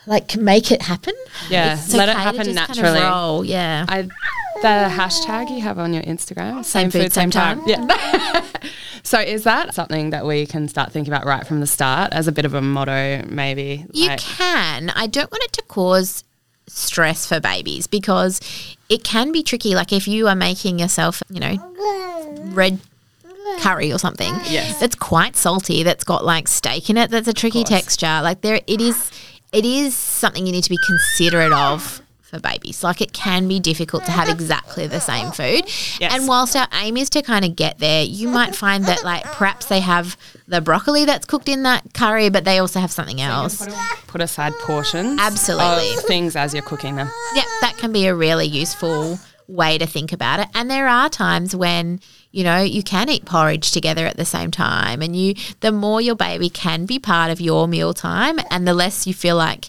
[0.07, 1.15] like make it happen.
[1.49, 3.01] Yeah, It's let it okay to happen just kind of naturally.
[3.01, 3.85] roll, yeah.
[3.89, 7.61] I, the hashtag you have on your Instagram, Same food, same time.
[7.67, 8.45] Yeah.
[9.03, 12.27] so is that something that we can start thinking about right from the start as
[12.29, 13.87] a bit of a motto, maybe?
[13.93, 14.91] You like- can.
[14.91, 16.25] I don't want it to cause
[16.67, 18.41] stress for babies because
[18.89, 19.75] it can be tricky.
[19.75, 21.57] Like if you are making yourself, you know,
[22.53, 22.79] red
[23.61, 24.79] curry or something Yes.
[24.79, 28.21] that's quite salty, that's got like steak in it, that's a tricky texture.
[28.23, 29.11] Like there, it is,
[29.53, 32.03] it is something you need to be considerate of.
[32.23, 35.65] For babies, like it can be difficult to have exactly the same food.
[35.99, 36.15] Yes.
[36.15, 39.25] And whilst our aim is to kind of get there, you might find that like
[39.25, 43.21] perhaps they have the broccoli that's cooked in that curry, but they also have something
[43.21, 43.67] else.
[44.07, 46.01] put aside portions Absolutely.
[46.07, 47.11] things as you're cooking them.
[47.35, 50.47] Yeah, that can be a really useful way to think about it.
[50.55, 51.99] And there are times when,
[52.33, 56.01] you know, you can eat porridge together at the same time and you the more
[56.01, 59.69] your baby can be part of your meal time and the less you feel like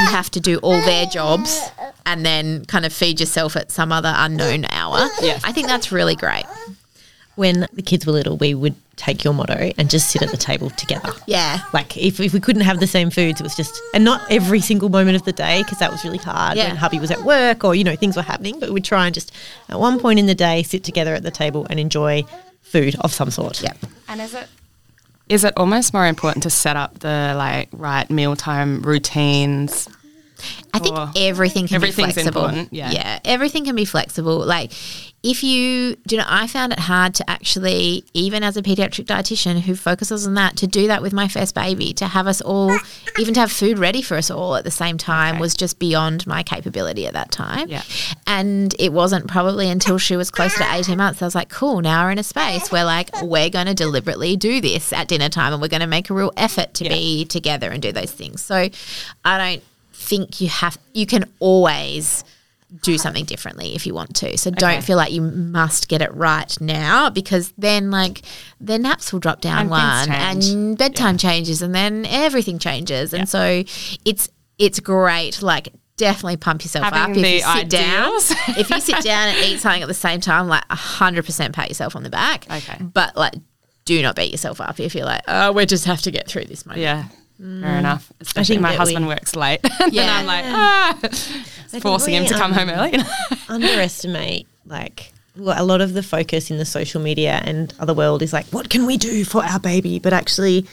[0.00, 1.60] you have to do all their jobs
[2.04, 5.08] and then kind of feed yourself at some other unknown hour.
[5.20, 5.38] Yeah.
[5.44, 6.44] I think that's really great.
[7.36, 10.36] When the kids were little, we would take your motto and just sit at the
[10.36, 11.10] table together.
[11.26, 11.60] Yeah.
[11.72, 14.60] Like if, if we couldn't have the same foods, it was just, and not every
[14.60, 16.68] single moment of the day because that was really hard Yeah.
[16.68, 18.60] when hubby was at work or, you know, things were happening.
[18.60, 19.32] But we'd try and just
[19.70, 22.24] at one point in the day sit together at the table and enjoy
[22.60, 23.62] food of some sort.
[23.62, 23.72] Yeah.
[24.08, 24.46] And is it
[25.28, 29.88] is it almost more important to set up the like right mealtime routines
[30.72, 32.44] I think everything can everything's be flexible.
[32.46, 32.90] important, yeah.
[32.90, 34.38] yeah, everything can be flexible.
[34.38, 34.72] Like
[35.22, 39.04] if you, do you know, I found it hard to actually, even as a pediatric
[39.04, 42.40] dietitian who focuses on that, to do that with my first baby, to have us
[42.40, 42.76] all,
[43.18, 46.26] even to have food ready for us all at the same time was just beyond
[46.26, 47.68] my capability at that time.
[47.68, 47.82] Yeah.
[48.26, 51.80] And it wasn't probably until she was closer to 18 months, I was like, cool,
[51.82, 55.28] now we're in a space where like we're going to deliberately do this at dinner
[55.28, 58.10] time and we're going to make a real effort to be together and do those
[58.10, 58.42] things.
[58.42, 58.68] So
[59.24, 59.62] I don't
[60.02, 62.24] think you have, you can always
[62.82, 64.38] do something differently if you want to.
[64.38, 68.22] So don't feel like you must get it right now because then like
[68.60, 73.12] their naps will drop down And one and bedtime changes and then everything changes.
[73.12, 73.62] And so
[74.04, 74.28] it's
[74.58, 78.28] it's great like definitely pump yourself Having up if you sit ideals.
[78.28, 78.38] down.
[78.56, 81.94] if you sit down and eat something at the same time like 100% pat yourself
[81.94, 82.46] on the back.
[82.50, 82.78] Okay.
[82.82, 83.34] But like
[83.84, 86.44] do not beat yourself up if you're like, "Oh, we just have to get through
[86.44, 87.04] this moment." Yeah.
[87.42, 88.12] Fair enough.
[88.20, 89.60] Especially think my husband we- works late.
[89.80, 90.14] and Yeah.
[90.16, 90.98] I'm like, ah,
[91.80, 92.98] forcing him to come um, home early.
[93.48, 98.22] underestimate like well, a lot of the focus in the social media and other world
[98.22, 100.66] is like what can we do for our baby but actually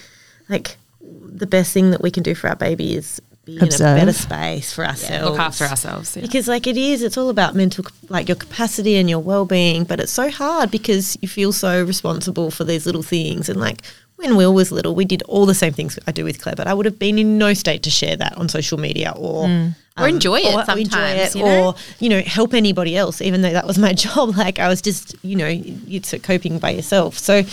[0.50, 3.78] like the best thing that we can do for our baby is be in a
[3.78, 6.16] better space for ourselves Look after ourselves.
[6.16, 6.22] Yeah.
[6.22, 10.00] because like it is it's all about mental like your capacity and your well-being but
[10.00, 13.82] it's so hard because you feel so responsible for these little things and like
[14.20, 16.68] when Will was little, we did all the same things I do with Claire, but
[16.68, 19.50] I would have been in no state to share that on social media or mm.
[19.50, 21.70] um, Or enjoy it or sometimes, you know?
[21.70, 23.22] or you know help anybody else.
[23.22, 26.72] Even though that was my job, like I was just you know it's coping by
[26.72, 27.18] yourself.
[27.18, 27.44] So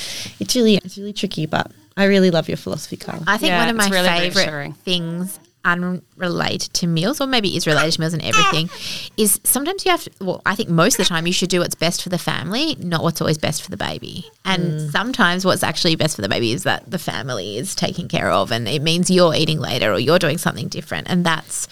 [0.40, 3.22] it's really it's really tricky, but I really love your philosophy, Kyla.
[3.26, 4.72] I think Yeah, one of my really favorite reassuring.
[4.72, 8.70] things unrelated to meals, or maybe is related to meals and everything,
[9.16, 11.60] is sometimes you have to, well, I think most of the time you should do
[11.60, 14.30] what's best for the family, not what's always best for the baby.
[14.44, 14.92] And mm.
[14.92, 18.52] sometimes what's actually best for the baby is that the family is taken care of
[18.52, 21.10] and it means you're eating later or you're doing something different.
[21.10, 21.68] And that's,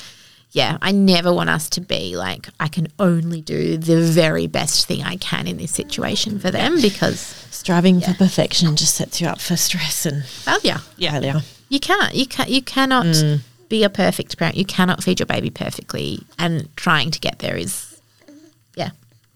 [0.51, 4.87] yeah, I never want us to be like, I can only do the very best
[4.87, 9.27] thing I can in this situation for them because Striving for perfection just sets you
[9.27, 10.81] up for stress and failure.
[10.97, 11.13] Yeah.
[11.13, 11.41] failure.
[11.69, 12.15] You can't.
[12.15, 13.41] You can't, You cannot mm.
[13.75, 14.57] Be a perfect parent.
[14.57, 17.94] You cannot feed your baby perfectly, and trying to get there is,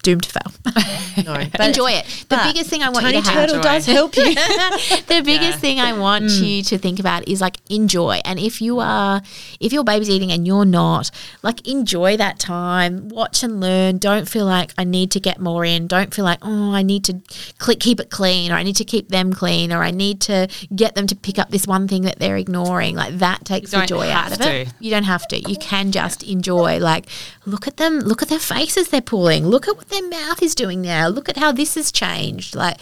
[0.03, 0.53] doomed to fail.
[1.25, 2.05] No, Enjoy it.
[2.29, 3.49] The biggest thing I want Tiny you to have.
[3.49, 4.23] Turtle does help you.
[4.35, 6.47] the biggest thing I want mm.
[6.47, 8.21] you to think about is like enjoy.
[8.23, 9.21] And if you are,
[9.59, 11.11] if your baby's eating and you're not,
[11.43, 13.09] like enjoy that time.
[13.09, 13.97] Watch and learn.
[13.97, 15.87] Don't feel like I need to get more in.
[15.87, 17.19] Don't feel like oh I need to
[17.59, 20.47] cl- keep it clean or I need to keep them clean or I need to
[20.73, 22.95] get them to pick up this one thing that they're ignoring.
[22.95, 24.67] Like that takes the joy out have of it.
[24.67, 24.73] to.
[24.79, 25.49] You don't have to.
[25.49, 26.79] You can just enjoy.
[26.79, 27.07] Like
[27.45, 27.99] look at them.
[27.99, 29.45] Look at their faces they're pulling.
[29.45, 31.07] Look at what their mouth is doing now.
[31.07, 32.55] Look at how this has changed.
[32.55, 32.77] Like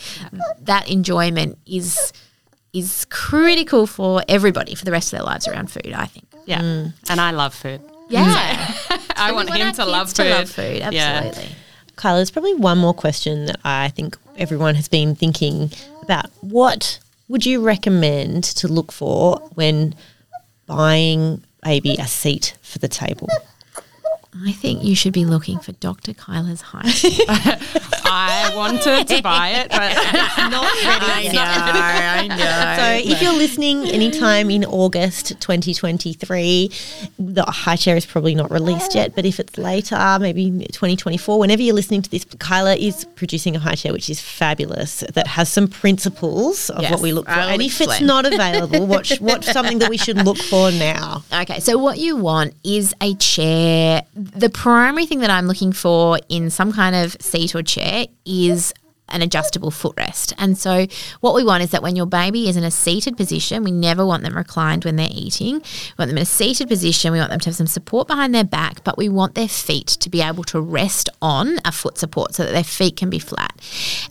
[0.61, 2.13] that enjoyment is
[2.73, 5.93] is critical for everybody for the rest of their lives around food.
[5.93, 6.25] I think.
[6.45, 6.61] Yeah.
[6.61, 6.93] Mm.
[7.09, 7.81] And I love food.
[8.09, 8.23] Yeah,
[9.15, 10.15] I want want him our to love food.
[10.23, 10.77] to love food.
[10.91, 11.21] Yeah.
[11.25, 11.55] Absolutely.
[11.97, 15.71] Kyla, there's probably one more question that I think everyone has been thinking
[16.03, 16.27] about.
[16.41, 19.95] What would you recommend to look for when
[20.67, 23.27] buying maybe a seat for the table?
[24.45, 26.13] I think you should be looking for Dr.
[26.13, 26.85] Kyla's height.
[28.09, 31.37] I wanted to buy it, but it's Not ready.
[31.37, 33.03] I know.
[33.05, 36.71] So if you're listening anytime in August 2023,
[37.19, 41.61] the high chair is probably not released yet, but if it's later, maybe 2024, whenever
[41.61, 45.49] you're listening to this, Kyla is producing a high chair which is fabulous that has
[45.49, 47.31] some principles of Yes, what we look for.
[47.31, 50.71] I will And if it's not available, what's what's something that we should look for
[50.71, 51.23] now?
[51.33, 54.03] Okay, so what you want is a chair.
[54.35, 58.73] The primary thing that I'm looking for in some kind of seat or chair is
[59.09, 60.33] an adjustable footrest.
[60.37, 60.85] And so
[61.21, 64.05] what we want is that when your baby is in a seated position, we never
[64.05, 65.55] want them reclined when they're eating.
[65.55, 67.11] We want them in a seated position.
[67.11, 69.87] We want them to have some support behind their back, but we want their feet
[69.87, 73.19] to be able to rest on a foot support so that their feet can be
[73.19, 73.53] flat.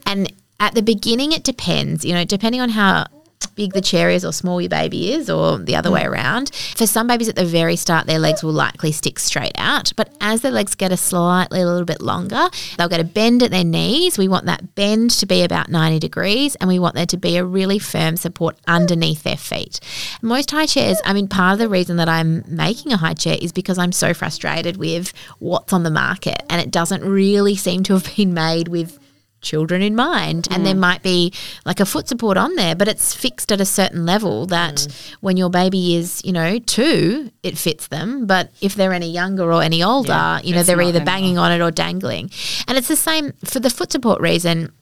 [0.06, 3.06] And at the beginning, it depends, you know, depending on how
[3.54, 6.10] big the chair is or small your baby is or the other way mm.
[6.10, 6.54] around.
[6.76, 9.92] For some babies at the very start, their legs will likely stick straight out.
[9.96, 13.42] But as their legs get a slightly a little bit longer, they'll get a bend
[13.42, 14.18] at their knees.
[14.18, 17.36] We want that bend to be about 90 degrees and we want there to be
[17.36, 19.80] a really firm support underneath their feet.
[20.22, 23.36] Most high chairs, I mean, part of the reason that I'm making a high chair
[23.40, 27.82] is because I'm so frustrated with what's on the market and it doesn't really seem
[27.84, 28.98] to have been made with
[29.40, 31.32] children in mind and there might be
[31.64, 34.88] like a foot support on there but it's fixed at a certain level that
[35.20, 39.52] when your baby is you know two it fits them but if they're any younger
[39.52, 42.30] or any older you know they're either banging on it or dangling.
[42.68, 44.72] And it's the same for the foot support reason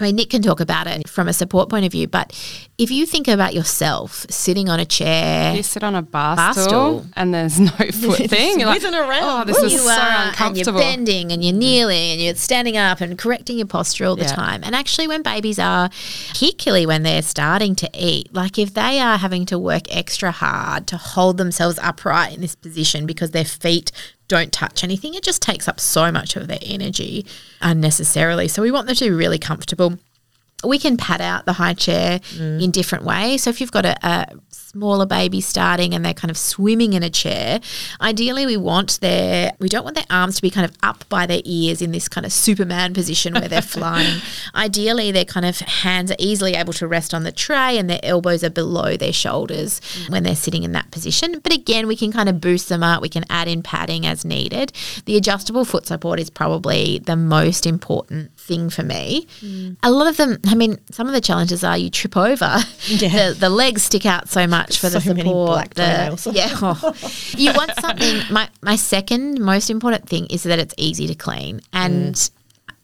[0.00, 2.32] I mean, Nick can talk about it from a support point of view, but
[2.78, 6.54] if you think about yourself sitting on a chair, You sit on a bar, Bar
[6.54, 7.06] stool, stool.
[7.16, 8.58] and there's no foot thing.
[8.60, 9.22] You're like, around.
[9.22, 11.58] oh, this is so are, and you're bending and you're mm.
[11.58, 14.34] kneeling and you're standing up and correcting your posture all the Yeah.
[14.34, 14.62] time.
[14.64, 15.90] And actually, when babies are,
[16.28, 20.86] particularly when they're starting to eat, like if they are having to work extra hard
[20.88, 23.92] to hold themselves upright in this position because their feet
[24.30, 27.26] don't touch anything, it just takes up so much of their energy
[27.60, 28.46] unnecessarily.
[28.48, 29.98] So we want them to be really comfortable.
[30.64, 32.62] We can pad out the high chair mm.
[32.62, 33.44] in different ways.
[33.44, 37.02] So if you've got a, a smaller baby starting and they're kind of swimming in
[37.02, 37.60] a chair,
[38.00, 41.26] ideally we want their we don't want their arms to be kind of up by
[41.26, 44.20] their ears in this kind of Superman position where they're flying.
[44.54, 48.00] ideally their kind of hands are easily able to rest on the tray and their
[48.02, 50.10] elbows are below their shoulders mm.
[50.10, 51.40] when they're sitting in that position.
[51.40, 53.02] But again, we can kind of boost them up.
[53.02, 54.72] We can add in padding as needed.
[55.06, 59.26] The adjustable foot support is probably the most important thing for me.
[59.40, 59.76] Mm.
[59.84, 62.58] A lot of them, I mean, some of the challenges are you trip over.
[62.88, 63.30] Yeah.
[63.30, 65.48] The, the legs stick out so much for the So many support.
[65.48, 66.50] black the- yeah.
[66.60, 66.94] oh.
[67.36, 68.22] You want something.
[68.32, 71.60] My, my second most important thing is that it's easy to clean.
[71.72, 72.30] And mm.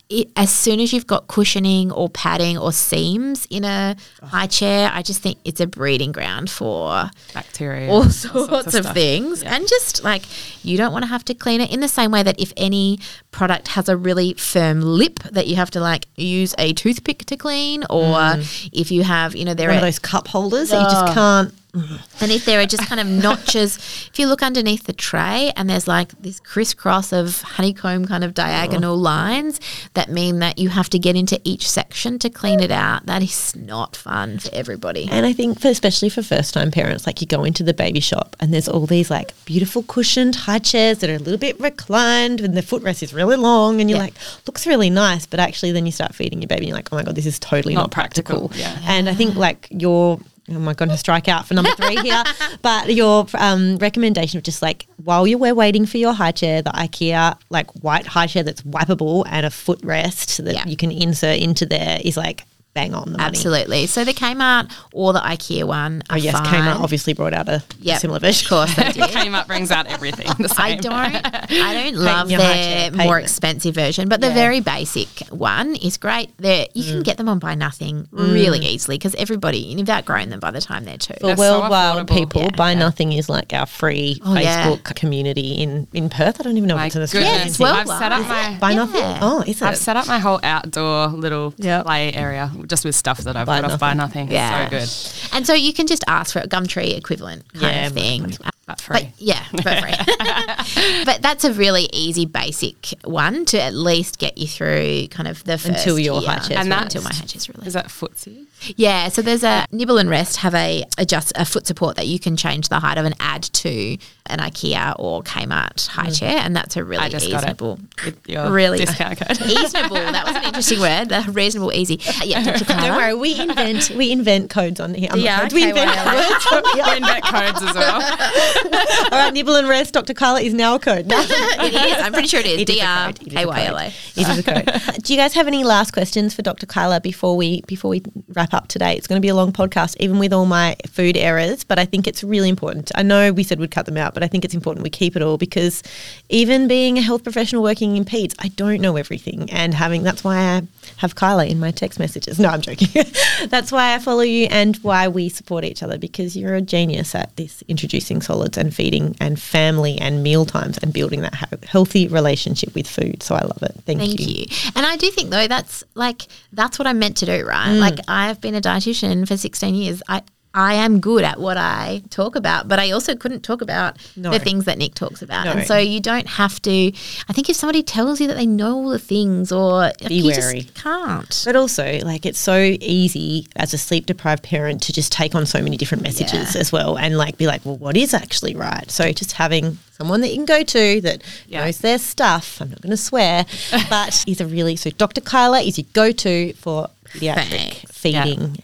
[0.08, 4.90] It, as soon as you've got cushioning or padding or seams in a high chair,
[4.92, 7.90] I just think it's a breeding ground for Bacteria.
[7.90, 8.94] all and sorts, of, stuff.
[8.94, 9.42] things.
[9.42, 10.22] And just like
[10.64, 13.00] you don't want to have to clean it in the same way that if any
[13.32, 17.36] product has a really firm lip that you have to like use a toothpick to
[17.36, 18.70] clean, or mm.
[18.72, 20.90] if you have, you know, there One are those cup holders that you Oh.
[20.90, 21.54] just can't.
[21.76, 21.96] Mm-hmm.
[22.24, 23.76] and if there are just kind of notches,
[24.12, 28.32] if you look underneath the tray and there's like this crisscross of honeycomb kind of
[28.34, 29.60] diagonal lines
[29.94, 33.22] that mean that you have to get into each section to clean it out, that
[33.22, 35.08] is not fun for everybody.
[35.10, 38.00] And I think, for, especially for first time parents, like you go into the baby
[38.00, 41.58] shop and there's all these like beautiful cushioned high chairs that are a little bit
[41.60, 44.04] reclined and the footrest is really long and you're Yeah.
[44.04, 44.14] like,
[44.46, 45.26] looks really nice.
[45.26, 47.26] But actually, then you start feeding your baby and you're like, oh my God, this
[47.26, 48.48] is totally not, Not practical.
[48.48, 48.80] practical, yeah.
[48.92, 50.18] And I think like your.
[50.48, 52.22] Oh my god, to strike out for number three here.
[52.62, 56.62] but your um, recommendation of just like while you were waiting for your high chair,
[56.62, 60.64] the IKEA like white high chair that's wipeable and a footrest that Yeah.
[60.66, 62.44] you can insert into there is like
[62.76, 63.24] bang on the money.
[63.24, 63.86] Absolutely.
[63.86, 66.02] So the Kmart or the IKEA one.
[66.10, 66.44] Oh Are yes, fine.
[66.62, 68.46] Kmart obviously brought out a Yep, similar version.
[68.46, 69.10] Of course they did.
[69.10, 70.26] Came up, brings out everything.
[70.38, 70.80] The I same.
[70.80, 70.92] don't.
[70.94, 71.10] I
[71.90, 74.34] don't love your their chair more expensive version, but the Yeah.
[74.34, 76.30] very basic one is great.
[76.38, 77.04] There, you can mm.
[77.04, 78.64] get them on buy nothing really mm.
[78.64, 81.14] easily because everybody you've outgrown them by the time they're two.
[81.20, 82.14] For They're worldwide affordable.
[82.18, 82.56] people, Yeah.
[82.56, 84.66] Buy Nothing is like our free Oh, yeah.
[84.66, 86.40] Facebook community in, in Perth.
[86.40, 87.30] I don't even know My if it's in Australia.
[87.30, 87.48] goodness.
[87.52, 88.76] it's well I've set up my Buy Yeah.
[88.76, 89.18] Nothing?
[89.22, 91.84] Oh, is I've set up my whole outdoor little Yep.
[91.86, 94.26] play area just with stuff that I've Buy got off Buy Nothing.
[94.26, 94.34] Nothing.
[94.36, 94.68] Yeah.
[94.72, 95.36] It's so good.
[95.36, 98.24] And so you can just ask for a Gumtree equivalent kind Yeah, of thing.
[98.44, 98.94] Uh, but free.
[99.00, 101.02] But yeah, for free.
[101.04, 105.44] but that's a really easy, basic one to at least get you through kind of
[105.44, 106.30] the first Until your year.
[106.30, 107.66] And until that's- my high chair's released.
[107.68, 108.45] Is that footsie?
[108.76, 112.18] Yeah, so there's a nibble and rest have a adjust a foot support that you
[112.18, 113.96] can change the height of and add to
[114.28, 117.46] an IKEA or Kmart high chair, and that's a really I just got it.
[117.46, 117.78] reasonable.
[118.04, 118.78] With your Really?
[118.78, 119.40] discount code.
[119.46, 119.96] Reasonable.
[119.96, 121.12] That was an interesting word.
[121.12, 122.00] Uh, reasonable, easy.
[122.08, 122.64] Uh, yeah, Dr.
[122.80, 125.08] Don't worry, we invent we invent codes on here.
[125.12, 126.74] I'm Yeah, codes, we invent well, words.
[126.74, 128.02] We invent codes as well.
[128.02, 129.94] All right, nibble and rest.
[129.94, 130.14] Dr.
[130.14, 131.06] Kyla is now a code.
[131.08, 132.02] it is.
[132.02, 132.60] I'm pretty sure it is.
[132.62, 133.20] It D R code.
[133.22, 133.86] It is a K Y L A.
[133.86, 135.02] It is a code.
[135.02, 136.66] Do you guys have any last questions for Dr.
[136.66, 138.96] Kyla before we before we wrap up today?
[138.96, 141.84] It's going to be a long podcast, even with all my food errors, but I
[141.84, 142.90] think it's really important.
[142.94, 145.16] I know we said we'd cut them out, but I think it's important we keep
[145.16, 145.82] it all because
[146.28, 150.24] even being a health professional working in peds, I don't know everything, and having that's
[150.24, 150.62] why I
[150.98, 152.38] have Kyla in my text messages.
[152.38, 152.88] No, I'm joking.
[153.48, 157.14] that's why I follow you and why we support each other because you're a genius
[157.14, 162.08] at this introducing solids and feeding and family and meal times and building that healthy
[162.08, 163.22] relationship with food.
[163.22, 163.74] So I love it.
[163.84, 164.26] Thank, Thank you.
[164.26, 164.46] you.
[164.74, 167.68] And I do think though that's like that's what I'm meant to do, right?
[167.68, 167.80] Mm.
[167.80, 168.00] Like
[168.36, 170.02] I've been a dietitian for 16 years.
[170.08, 170.22] I
[170.58, 174.30] I am good at what I talk about, but I also couldn't talk about No.
[174.30, 175.44] the things that Nick talks about.
[175.44, 175.52] No.
[175.52, 176.92] And so you don't have to
[177.28, 180.24] I think if somebody tells you that they know all the things or Be you
[180.28, 180.60] wary.
[180.62, 181.42] just can't.
[181.44, 185.44] But also, like, it's so easy as a sleep deprived parent to just take on
[185.44, 186.60] so many different messages Yeah.
[186.62, 188.90] as well and, like, be like, well, what is actually right?
[188.90, 191.64] So just having someone that you can go to that Yeah.
[191.66, 193.44] knows their stuff, I'm not going to swear,
[193.90, 195.20] but is a really, so Dr.
[195.20, 196.88] Kyla is your go to for
[197.20, 197.92] pediatric Thanks.
[197.98, 198.58] feeding.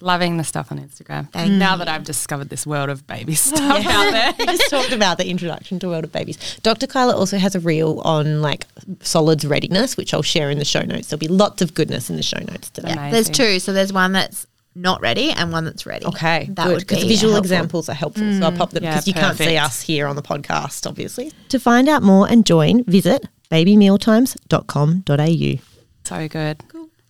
[0.00, 1.30] Loving the stuff on Instagram.
[1.30, 4.34] Thank now that I've discovered this world of baby stuff out there.
[4.36, 6.58] we just talked about the introduction to World of Babies.
[6.64, 6.88] Dr.
[6.88, 8.66] Kyla also has a reel on like
[9.00, 11.06] solids readiness, which I'll share in the show notes.
[11.08, 12.94] There'll be lots of goodness in the show notes today.
[12.96, 13.60] Yeah, there's two.
[13.60, 14.44] So there's one that's
[14.74, 16.04] not ready and one that's ready.
[16.06, 17.44] Okay, that good would be because visual helpful.
[17.52, 18.24] examples are helpful.
[18.32, 21.30] so I'll pop them Yeah, because you can't see us here on the podcast, obviously.
[21.50, 25.62] To find out more and join, visit babymealtimes.com.au.
[26.04, 26.60] So good.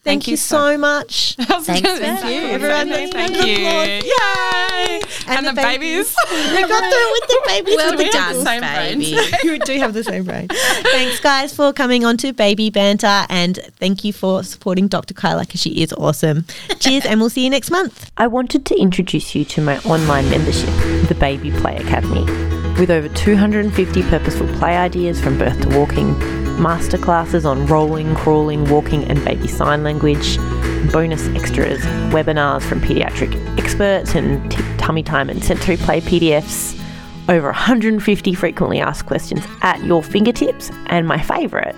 [0.05, 1.37] Thank, you so much.
[1.39, 2.49] Thanks, Thank Thank you.
[2.49, 3.55] Everyone, Thank let's you.
[3.55, 4.03] applause.
[4.03, 5.01] Yay!
[5.29, 6.15] And, the, babies.
[6.31, 7.77] we got through with the babies.
[7.77, 9.11] Well we have done, the same brains?
[9.11, 9.37] baby.
[9.45, 10.49] you do have the same brain.
[10.49, 15.15] Thanks, guys, for coming on to Baby Banter, and thank you for supporting Dr.
[15.15, 16.47] Kyla because she is awesome.
[16.81, 18.11] Cheers, and we'll see you next month.
[18.17, 20.71] I wanted to introduce you to my online membership,
[21.09, 22.25] the Baby Play Academy.
[22.81, 26.15] With over 250 purposeful play ideas from birth to walking,
[26.57, 30.37] masterclasses on rolling, crawling, walking, and baby sign language,
[30.93, 31.81] bonus extras,
[32.13, 36.79] webinars from pediatric experts, and t- tummy time and sensory play PDFs,
[37.29, 41.77] over 150 frequently asked questions at your fingertips, and my favourite,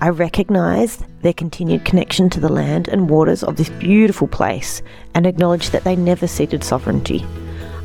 [0.01, 4.81] I recognise their continued connection to the land and waters of this beautiful place
[5.13, 7.23] and acknowledge that they never ceded sovereignty.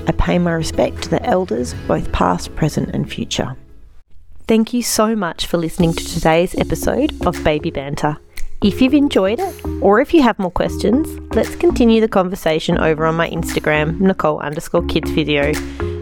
[0.06, 3.56] I pay my respect to the elders, both past, present, and future.
[4.46, 8.18] Thank you so much for listening to today's episode of Baby Banter.
[8.62, 13.04] If you've enjoyed it, or if you have more questions, let's continue the conversation over
[13.04, 15.48] on my Instagram, Nicole underscore kids physio.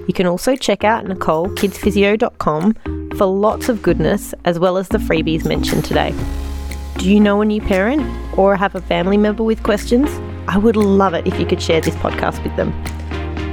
[0.06, 2.74] You can also check out NicoleKidsPhysio.com
[3.16, 6.14] for lots of goodness as well as the freebies mentioned today.
[6.98, 8.02] Do you know a new parent
[8.38, 10.08] or have a family member with questions?
[10.46, 12.72] I would love it if you could share this podcast with them.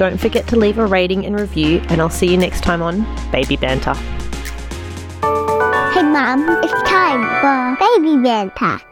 [0.02, 3.04] Don't forget to leave a rating and review, and I'll see you next time on
[3.32, 3.94] Baby Banter.
[5.94, 8.91] Hey, Mom, it's time for Baby Banter.